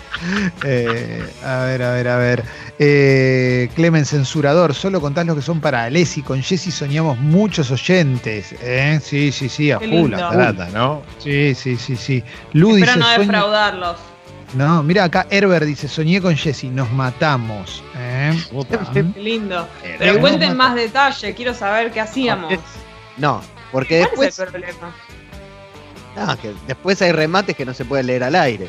[0.65, 2.45] Eh, a ver, a ver, a ver.
[2.79, 6.23] Eh, Clemen Censurador, solo contás lo que son para Alessi.
[6.23, 8.55] Con Jessy soñamos muchos oyentes.
[8.63, 9.01] ¿eh?
[9.03, 10.15] Sí, sí, sí, a full.
[10.15, 10.31] a.
[10.31, 11.03] Trata, ¿no?
[11.19, 12.25] Sí, sí, sí, sí.
[12.55, 13.21] Lu Espero dice, no "Sueño-".
[13.21, 13.97] defraudarlos.
[14.55, 17.83] No, mira acá, Herbert dice, soñé con Jessy, nos matamos.
[17.97, 18.33] ¿eh?
[18.93, 19.69] Qué lindo.
[19.83, 22.53] Eh, Pero cuenten más detalle, quiero saber qué hacíamos.
[23.17, 23.43] No,
[23.73, 24.29] porque ¿Cuál después.
[24.29, 24.95] es el problema?
[26.17, 28.69] No, que después hay remates que no se pueden leer al aire.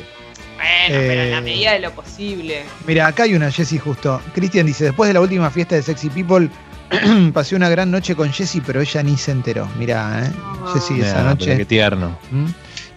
[0.56, 2.64] Bueno, pero en la Eh, medida de lo posible.
[2.86, 4.20] Mira, acá hay una Jessie justo.
[4.34, 6.48] Cristian dice, después de la última fiesta de Sexy People,
[7.32, 9.68] pasé una gran noche con Jessie, pero ella ni se enteró.
[9.78, 10.30] Mira, ¿eh?
[10.72, 11.56] Jessie esa noche.
[11.56, 12.18] Qué tierno.
[12.32, 12.46] ¿Mm?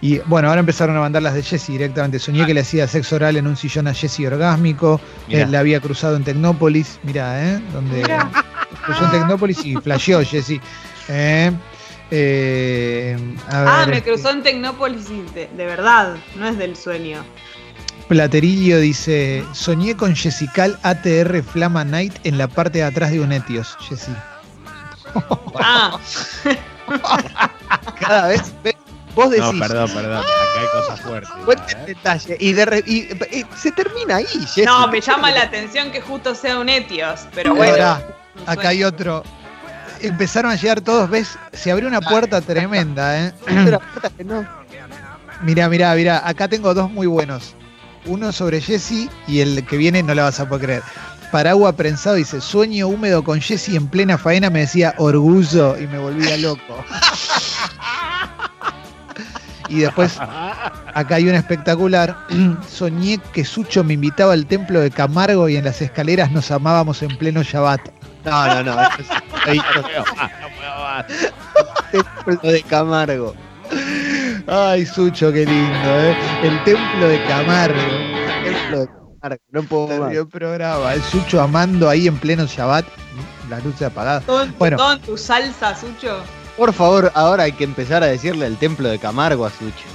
[0.02, 2.18] Y bueno, ahora empezaron a mandar las de Jessie directamente.
[2.18, 4.98] Soñé que le hacía sexo oral en un sillón a Jessie orgásmico.
[5.28, 5.42] Mirá.
[5.42, 6.98] Eh, la había cruzado en Tecnópolis.
[7.02, 7.62] Mira, ¿eh?
[7.72, 8.30] Donde Mirá.
[8.86, 10.60] cruzó en Tecnópolis y flasheó Jessie.
[11.08, 11.52] Eh,
[12.10, 16.76] eh, a Ah, ver, me este, cruzó en Tecnópolis de, de verdad, no es del
[16.76, 17.22] sueño.
[18.08, 23.32] Platerillo dice: Soñé con Jessical ATR Flama Night en la parte de atrás de un
[23.32, 23.76] Etios.
[23.88, 24.14] Jessie.
[25.60, 25.98] Ah,
[28.00, 28.76] Cada vez ve-
[29.14, 29.52] vos decís.
[29.52, 30.18] No, perdón, perdón.
[30.18, 31.30] Acá hay cosas fuertes.
[31.44, 31.86] Cuente ya, el ¿eh?
[31.94, 32.36] detalle.
[32.40, 33.08] Y, de re- y-
[33.38, 34.62] y se termina ahí, Jessy.
[34.62, 37.98] no, me llama la atención que justo sea un Etios, pero bueno.
[38.46, 39.22] Acá hay otro.
[40.00, 41.38] Empezaron a llegar todos, ¿ves?
[41.52, 43.32] Se abrió una puerta tremenda, ¿eh?
[45.42, 46.26] Mirá, mirá, mirá.
[46.28, 47.54] Acá tengo dos muy buenos.
[48.06, 50.82] Uno sobre Jesse y el que viene no la vas a poder creer.
[51.32, 55.98] Paragua prensado dice, sueño húmedo con Jesse en plena faena me decía orgullo y me
[55.98, 56.84] volvía loco.
[59.70, 62.16] y después, acá hay un espectacular.
[62.68, 67.02] Soñé que Sucho me invitaba al templo de Camargo y en las escaleras nos amábamos
[67.02, 67.80] en pleno Shabbat.
[68.24, 68.82] No, no, no.
[68.82, 69.08] esto es-
[71.92, 73.34] Templo de Camargo.
[74.46, 76.16] Ay, Sucho, qué lindo, ¿eh?
[76.42, 77.78] El templo de Camargo.
[78.44, 78.88] Templo de-
[79.22, 80.12] Marco, no puedo más.
[80.14, 80.94] El programa.
[80.94, 82.84] El Sucho amando ahí en pleno Shabbat,
[83.48, 84.24] las luces apagadas.
[84.24, 84.76] Todo, en tu- Bueno.
[84.78, 86.22] todo en tu salsa, Sucho.
[86.60, 89.86] Por favor, ahora hay que empezar a decirle el templo de Camargo a Sucho.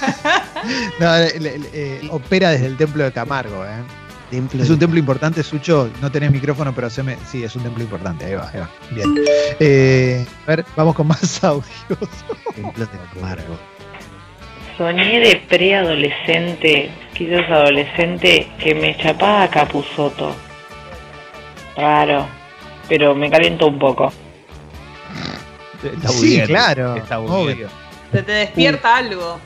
[1.00, 3.68] No, le- le- le- eh, opera desde el templo de Camargo, ¿eh?
[4.30, 5.88] Templo Es de- un templo importante, Sucho.
[6.02, 7.16] No tenés micrófono, pero haceme.
[7.30, 8.26] Sí, es un templo importante.
[8.26, 8.68] Ahí va, ahí va.
[8.90, 9.14] Bien.
[9.60, 11.64] Eh, a ver, vamos con más audios.
[12.54, 13.56] templo de Camargo.
[14.76, 20.36] Soñé de preadolescente, quizás adolescente, que me chapaba Capuzoto.
[21.76, 22.26] Raro,
[22.90, 24.12] pero me calentó un poco.
[25.82, 26.96] Está sí, bien, claro.
[26.96, 27.68] está obvio.
[28.12, 29.38] Se te despierta algo.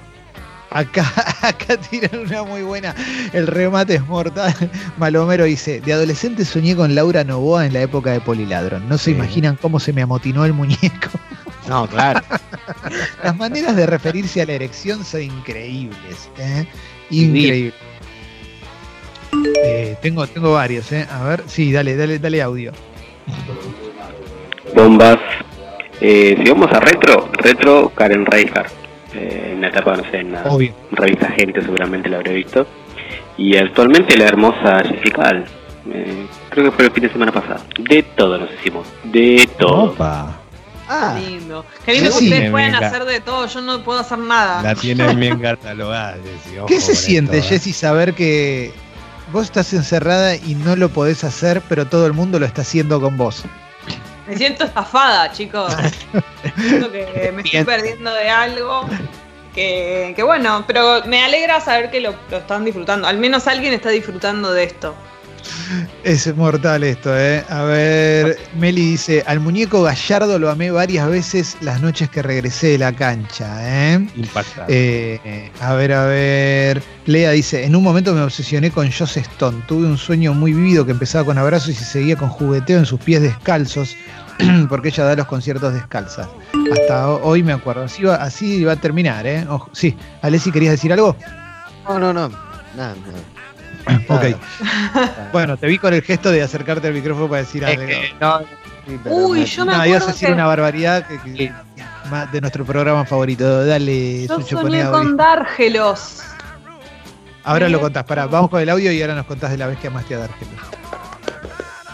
[0.71, 1.05] Acá,
[1.43, 2.95] acá tiran una muy buena.
[3.33, 4.55] El remate es mortal.
[4.97, 8.89] Malomero dice: De adolescente soñé con Laura Novoa en la época de Poliladron.
[8.89, 9.11] No se Sí.
[9.13, 11.11] imaginan cómo se me amotinó el muñeco.
[11.69, 12.21] No, claro.
[13.23, 16.29] Las maneras de referirse a la erección son increíbles.
[16.37, 16.67] ¿eh?
[17.11, 17.73] Increíble.
[19.65, 21.07] Eh, tengo, tengo varios, ¿eh?
[21.09, 22.73] A ver, sí, dale, dale, dale audio.
[24.75, 25.19] Bombas.
[26.05, 28.73] Eh, si vamos a retro, retro Karen Reichardt.
[29.15, 30.75] Eh, en la etapa, no sé, en la Obvio.
[30.91, 32.67] revista Gente seguramente la habré visto.
[33.37, 35.45] Y actualmente la hermosa Jessica Al.
[35.93, 37.63] Eh, creo que fue el fin de semana pasado.
[37.79, 38.89] De todo nos hicimos.
[39.05, 39.93] De todo.
[39.93, 40.39] Opa.
[40.89, 41.65] Ah, Lindo.
[41.87, 43.47] Qué lindo que ustedes pueden hacer de todo.
[43.47, 44.61] Yo no puedo hacer nada.
[44.63, 46.57] La tienen bien catalogada, Jessy.
[46.67, 47.59] ¿Qué se siente, esto, ¿eh?
[47.59, 48.73] Jessy, saber que
[49.33, 53.01] vos estás encerrada y no lo podés hacer, pero todo el mundo lo está haciendo
[53.01, 53.45] con vos?
[54.27, 55.75] Me siento estafada, chicos.
[56.57, 58.87] Siento que me estoy perdiendo de algo.
[59.55, 63.07] Que, que bueno, pero me alegra saber que lo, lo están disfrutando.
[63.07, 64.95] Al menos alguien está disfrutando de esto.
[66.05, 67.45] Es mortal esto, ¿eh?
[67.49, 72.69] A ver, Meli dice, al muñeco Gallardo lo amé varias veces las noches que regresé
[72.69, 74.07] de la cancha, ¿eh?
[74.17, 75.15] Impactante.
[75.25, 76.83] Eh, a ver, a ver.
[77.07, 79.63] Lea dice, en un momento me obsesioné con Joss Stone.
[79.67, 82.87] Tuve un sueño muy vívido que empezaba con abrazos y se seguía con jugueteo en
[82.87, 83.97] sus pies descalzos,
[84.69, 86.29] porque ella da los conciertos descalzas.
[86.73, 87.83] Hasta ho- hoy me acuerdo.
[87.85, 89.47] Así va, así va a terminar, ¿eh?
[89.49, 89.71] Ojo.
[89.73, 91.17] Sí, Alessi, ¿querías decir algo?
[91.89, 92.29] no, no, no.
[92.77, 93.19] Nada, nada.
[94.09, 94.25] Ok.
[95.33, 97.87] Bueno, te vi con el gesto de acercarte al micrófono para decir Es algo.
[97.87, 98.39] que no.
[98.87, 101.53] sí, Uy, me- yo me No, ibas a acuerdo decir que una barbaridad que,
[102.33, 103.65] de nuestro programa favorito.
[103.67, 106.23] Dale, yo Sucho, soñé con Dárgelos.
[107.45, 109.79] Ahora lo contás, pará, vamos con el audio y ahora nos contás de la vez
[109.79, 110.55] que amaste a Dargelos.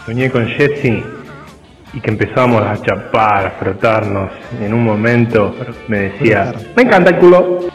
[0.05, 1.03] Soñé con Jesse
[1.93, 4.29] y que empezábamos a chapar, a frotarnos.
[4.61, 5.55] Y en un momento
[5.87, 7.67] me decía, me encanta el culo.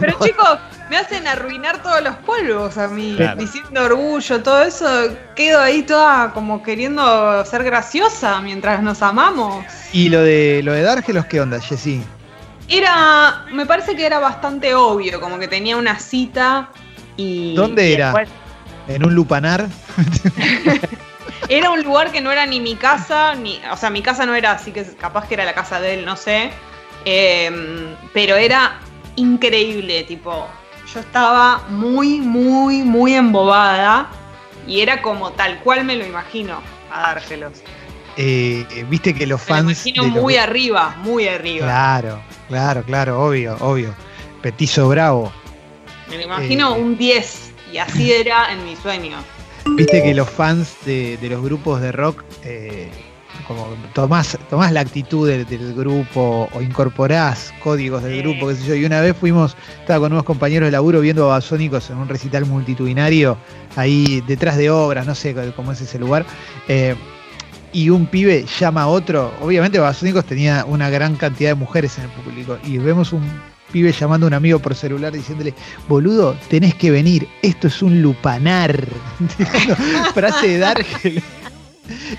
[0.00, 0.58] Pero chicos,
[0.90, 3.14] me hacen arruinar todos los polvos a mí.
[3.16, 3.40] Claro.
[3.40, 4.86] Diciendo orgullo, todo eso.
[5.34, 9.64] Quedo ahí toda como queriendo ser graciosa mientras nos amamos.
[9.92, 12.02] ¿Y lo de lo de Dargelos qué onda, Jessy?
[12.68, 16.70] Era, me parece que era bastante obvio, como que tenía una cita
[17.16, 17.54] y...
[17.54, 18.06] ¿Dónde y era?
[18.06, 18.28] después-
[18.88, 19.66] ¿En un lupanar?
[21.48, 24.34] Era un lugar que no era ni mi casa, ni, o sea, mi casa no
[24.34, 26.50] era así que capaz que era la casa de él, no sé.
[27.04, 28.80] Em, pero era
[29.14, 30.48] increíble, tipo,
[30.92, 34.08] yo estaba muy, muy, muy embobada
[34.66, 36.60] y era como tal cual me lo imagino
[36.92, 37.52] a dárselos.
[38.16, 39.86] Eh, Viste que los Me lo fans.
[39.86, 41.66] imagino de los- muy arriba, muy arriba.
[41.66, 43.94] Claro, claro, claro, obvio, obvio.
[44.42, 45.32] Petizo Bravo.
[46.08, 46.80] Me lo imagino Eh.
[46.80, 49.16] un 10 y así era en mi sueño.
[49.76, 52.90] Viste que los fans de, de los grupos de rock, eh,
[53.46, 58.22] como tomás, tomás la actitud del, del grupo o incorporás códigos del Sí.
[58.22, 58.74] grupo, qué sé yo.
[58.74, 62.08] Y una vez fuimos, estaba con unos compañeros de laburo viendo a Babasónicos en un
[62.08, 63.36] recital multitudinario,
[63.76, 66.24] ahí detrás de obras, no sé cómo es ese lugar.
[66.68, 66.94] eh,
[67.72, 69.34] y un pibe llama a otro.
[69.42, 72.56] Obviamente Babasónicos tenía una gran cantidad de mujeres en el público.
[72.64, 73.22] Y vemos un
[73.70, 75.52] pibe llamando a un amigo por celular diciéndole,
[75.86, 78.82] boludo, tenés que venir, esto es un lupanar.
[80.14, 81.22] Frase de Dargel.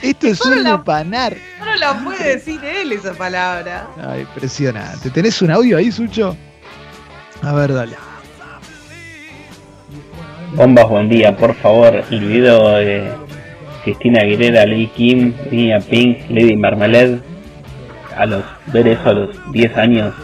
[0.02, 1.36] Esto es Solo un lupanar.
[1.60, 3.88] No la puede decir él esa palabra.
[4.02, 5.10] Ay, impresionante.
[5.10, 6.36] ¿Tenés un audio ahí, Sucho?
[7.42, 7.96] A ver, dale.
[10.54, 13.12] Bombas, buen día, por favor, el video de
[13.84, 17.22] Cristina Aguilera, Lady Kim, Niña Pink, Lady Marmalade,
[18.16, 20.16] a los ver eso a los 10 años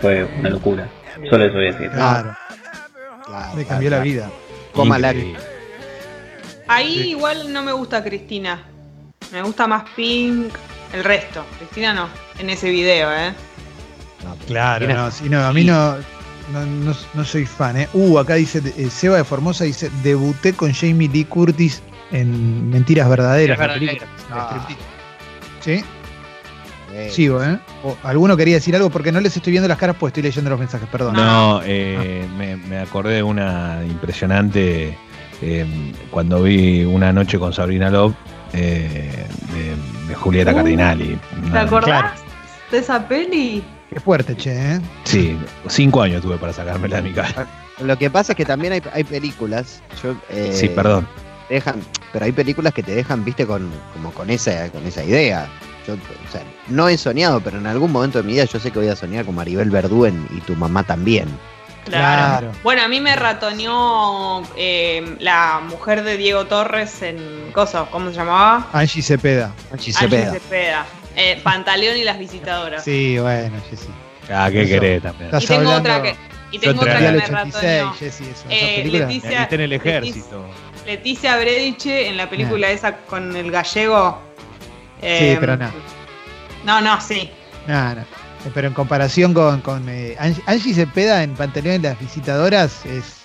[0.00, 0.88] fue una locura.
[1.28, 1.90] Solo eso voy a decir.
[1.90, 2.36] Claro.
[3.54, 4.30] Me cambió la vida.
[4.72, 4.98] Coma.
[6.68, 8.62] Ahí igual no me gusta Cristina.
[9.36, 10.54] Me gusta más Pink,
[10.94, 11.44] el resto.
[11.58, 12.08] Cristina no,
[12.38, 13.34] en ese video, ¿eh?
[14.46, 15.96] Claro, no, sí, no, a mí no,
[16.54, 17.86] no, no- no soy fan, ¿eh?
[17.92, 21.82] Uh, acá dice, eh, Seba de Formosa dice, debuté con Jamie Lee Curtis
[22.12, 24.08] en Mentiras Verdaderas, la película.
[24.32, 24.66] Ah.
[25.60, 25.84] ¿Sí?
[27.10, 27.58] Sigo, ¿eh?
[27.84, 28.88] O- ¿Alguno quería decir algo?
[28.88, 31.12] Porque no les estoy viendo las caras, pues estoy leyendo los mensajes, perdón.
[31.12, 34.96] No, eh, me, me acordé de una impresionante
[35.42, 38.14] eh, cuando vi Una noche con Sabrina Love
[38.52, 41.18] eh, de, de Julieta Uh, Cardinali.
[41.52, 42.12] ¿Te acordás
[42.70, 43.62] de esa peli?
[43.90, 44.80] Qué fuerte, che, ¿eh?
[45.04, 45.36] Sí,
[45.68, 47.46] cinco años tuve para sacármela de mi cara.
[47.80, 49.82] Lo que pasa es que también hay, hay películas.
[50.02, 51.06] Yo, eh, Sí, perdón.
[51.48, 51.76] Dejan,
[52.12, 55.46] pero hay películas que te dejan, viste, con, como con esa, con esa idea.
[55.86, 58.72] Yo, o sea, no he soñado, pero en algún momento de mi vida yo sé
[58.72, 61.28] que voy a soñar con Maribel Verdú en- y tu mamá también.
[61.86, 62.52] Claro.
[62.62, 68.16] Bueno, a mí me ratoneó eh, la mujer de Diego Torres en Coso, ¿cómo se
[68.16, 68.68] llamaba?
[68.72, 69.52] Angie Cepeda.
[69.72, 70.84] Angie Angie Cepeda.
[71.14, 72.84] Eh, Pantaleón y las visitadoras.
[72.84, 73.88] Sí, bueno, Jessy.
[74.30, 74.70] Ah, ¿qué Eso.
[74.74, 75.30] querés también?
[75.40, 76.16] Y tengo hablando- otra que,
[76.50, 77.92] y Yo tengo otra entré que al me 86, ratoneó.
[77.94, 78.44] Jessy, eso.
[78.50, 78.84] Eh.
[78.86, 80.44] Leticia- en el Leticia- ejército.
[80.84, 84.20] Leticia Brediche en la película esa con el gallego.
[85.00, 85.70] Sí, Eh, pero no.
[86.64, 87.30] No, no, sí.
[87.66, 88.04] No, no.
[88.46, 92.86] Eh, Pero en comparación con, con eh, Angie, Angie Cepeda en Pantaleón y las visitadoras
[92.86, 93.22] es.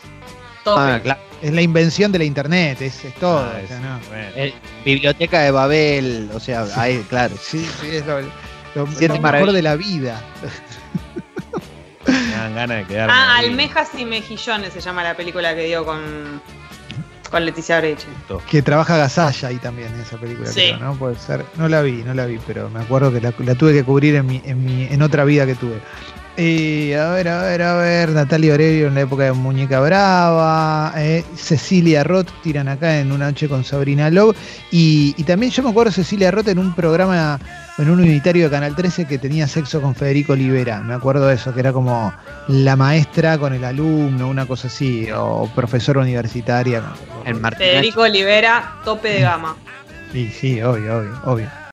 [0.66, 1.20] Ah, claro.
[1.42, 3.40] es la invención de la internet, es, es todo.
[3.40, 4.00] Ah, o sea, es- no.
[4.10, 4.28] bueno.
[4.36, 4.54] Eh,
[4.86, 7.36] Biblioteca de Babel, o sea, ahí, claro.
[7.42, 10.22] Sí, sí, es lo, lo- Siete lo mejor de la vida.
[12.08, 13.14] Me dan ganas de quedarme.
[13.16, 13.46] Ah, ahí.
[13.50, 16.42] Almejas y Mejillones se llama la película que dio con,
[17.32, 18.08] con Leticia Breche.
[18.50, 20.74] Que trabaja Gasalla ahí también en esa película, Sí.
[20.76, 20.96] creo, ¿no?
[20.96, 21.46] Puede ser.
[21.58, 24.16] No la vi, no la vi, pero me acuerdo que la, la tuve que cubrir
[24.16, 25.80] en, mi, en, mi, en otra vida que tuve.
[26.44, 28.10] Eh, a ver, a ver, a ver.
[28.10, 30.92] Natalia Aurelio en la época de Muñeca Brava.
[30.98, 34.36] eh, Cecilia Roth tiran acá en una noche con Sabrina Love.
[34.72, 37.40] Y, y también yo me acuerdo de Cecilia Roth en un programa,
[37.78, 40.82] en un unitario de Canal 13 que tenía sexo con Federico Olivera.
[40.82, 42.12] Me acuerdo de eso, que era como
[42.48, 45.10] la maestra con el alumno, una cosa así.
[45.16, 46.82] O profesora universitaria.
[47.24, 49.56] En Martín Federico Olivera, tope de gama.
[50.12, 51.62] Sí, sí, obvio, obvio, obvio.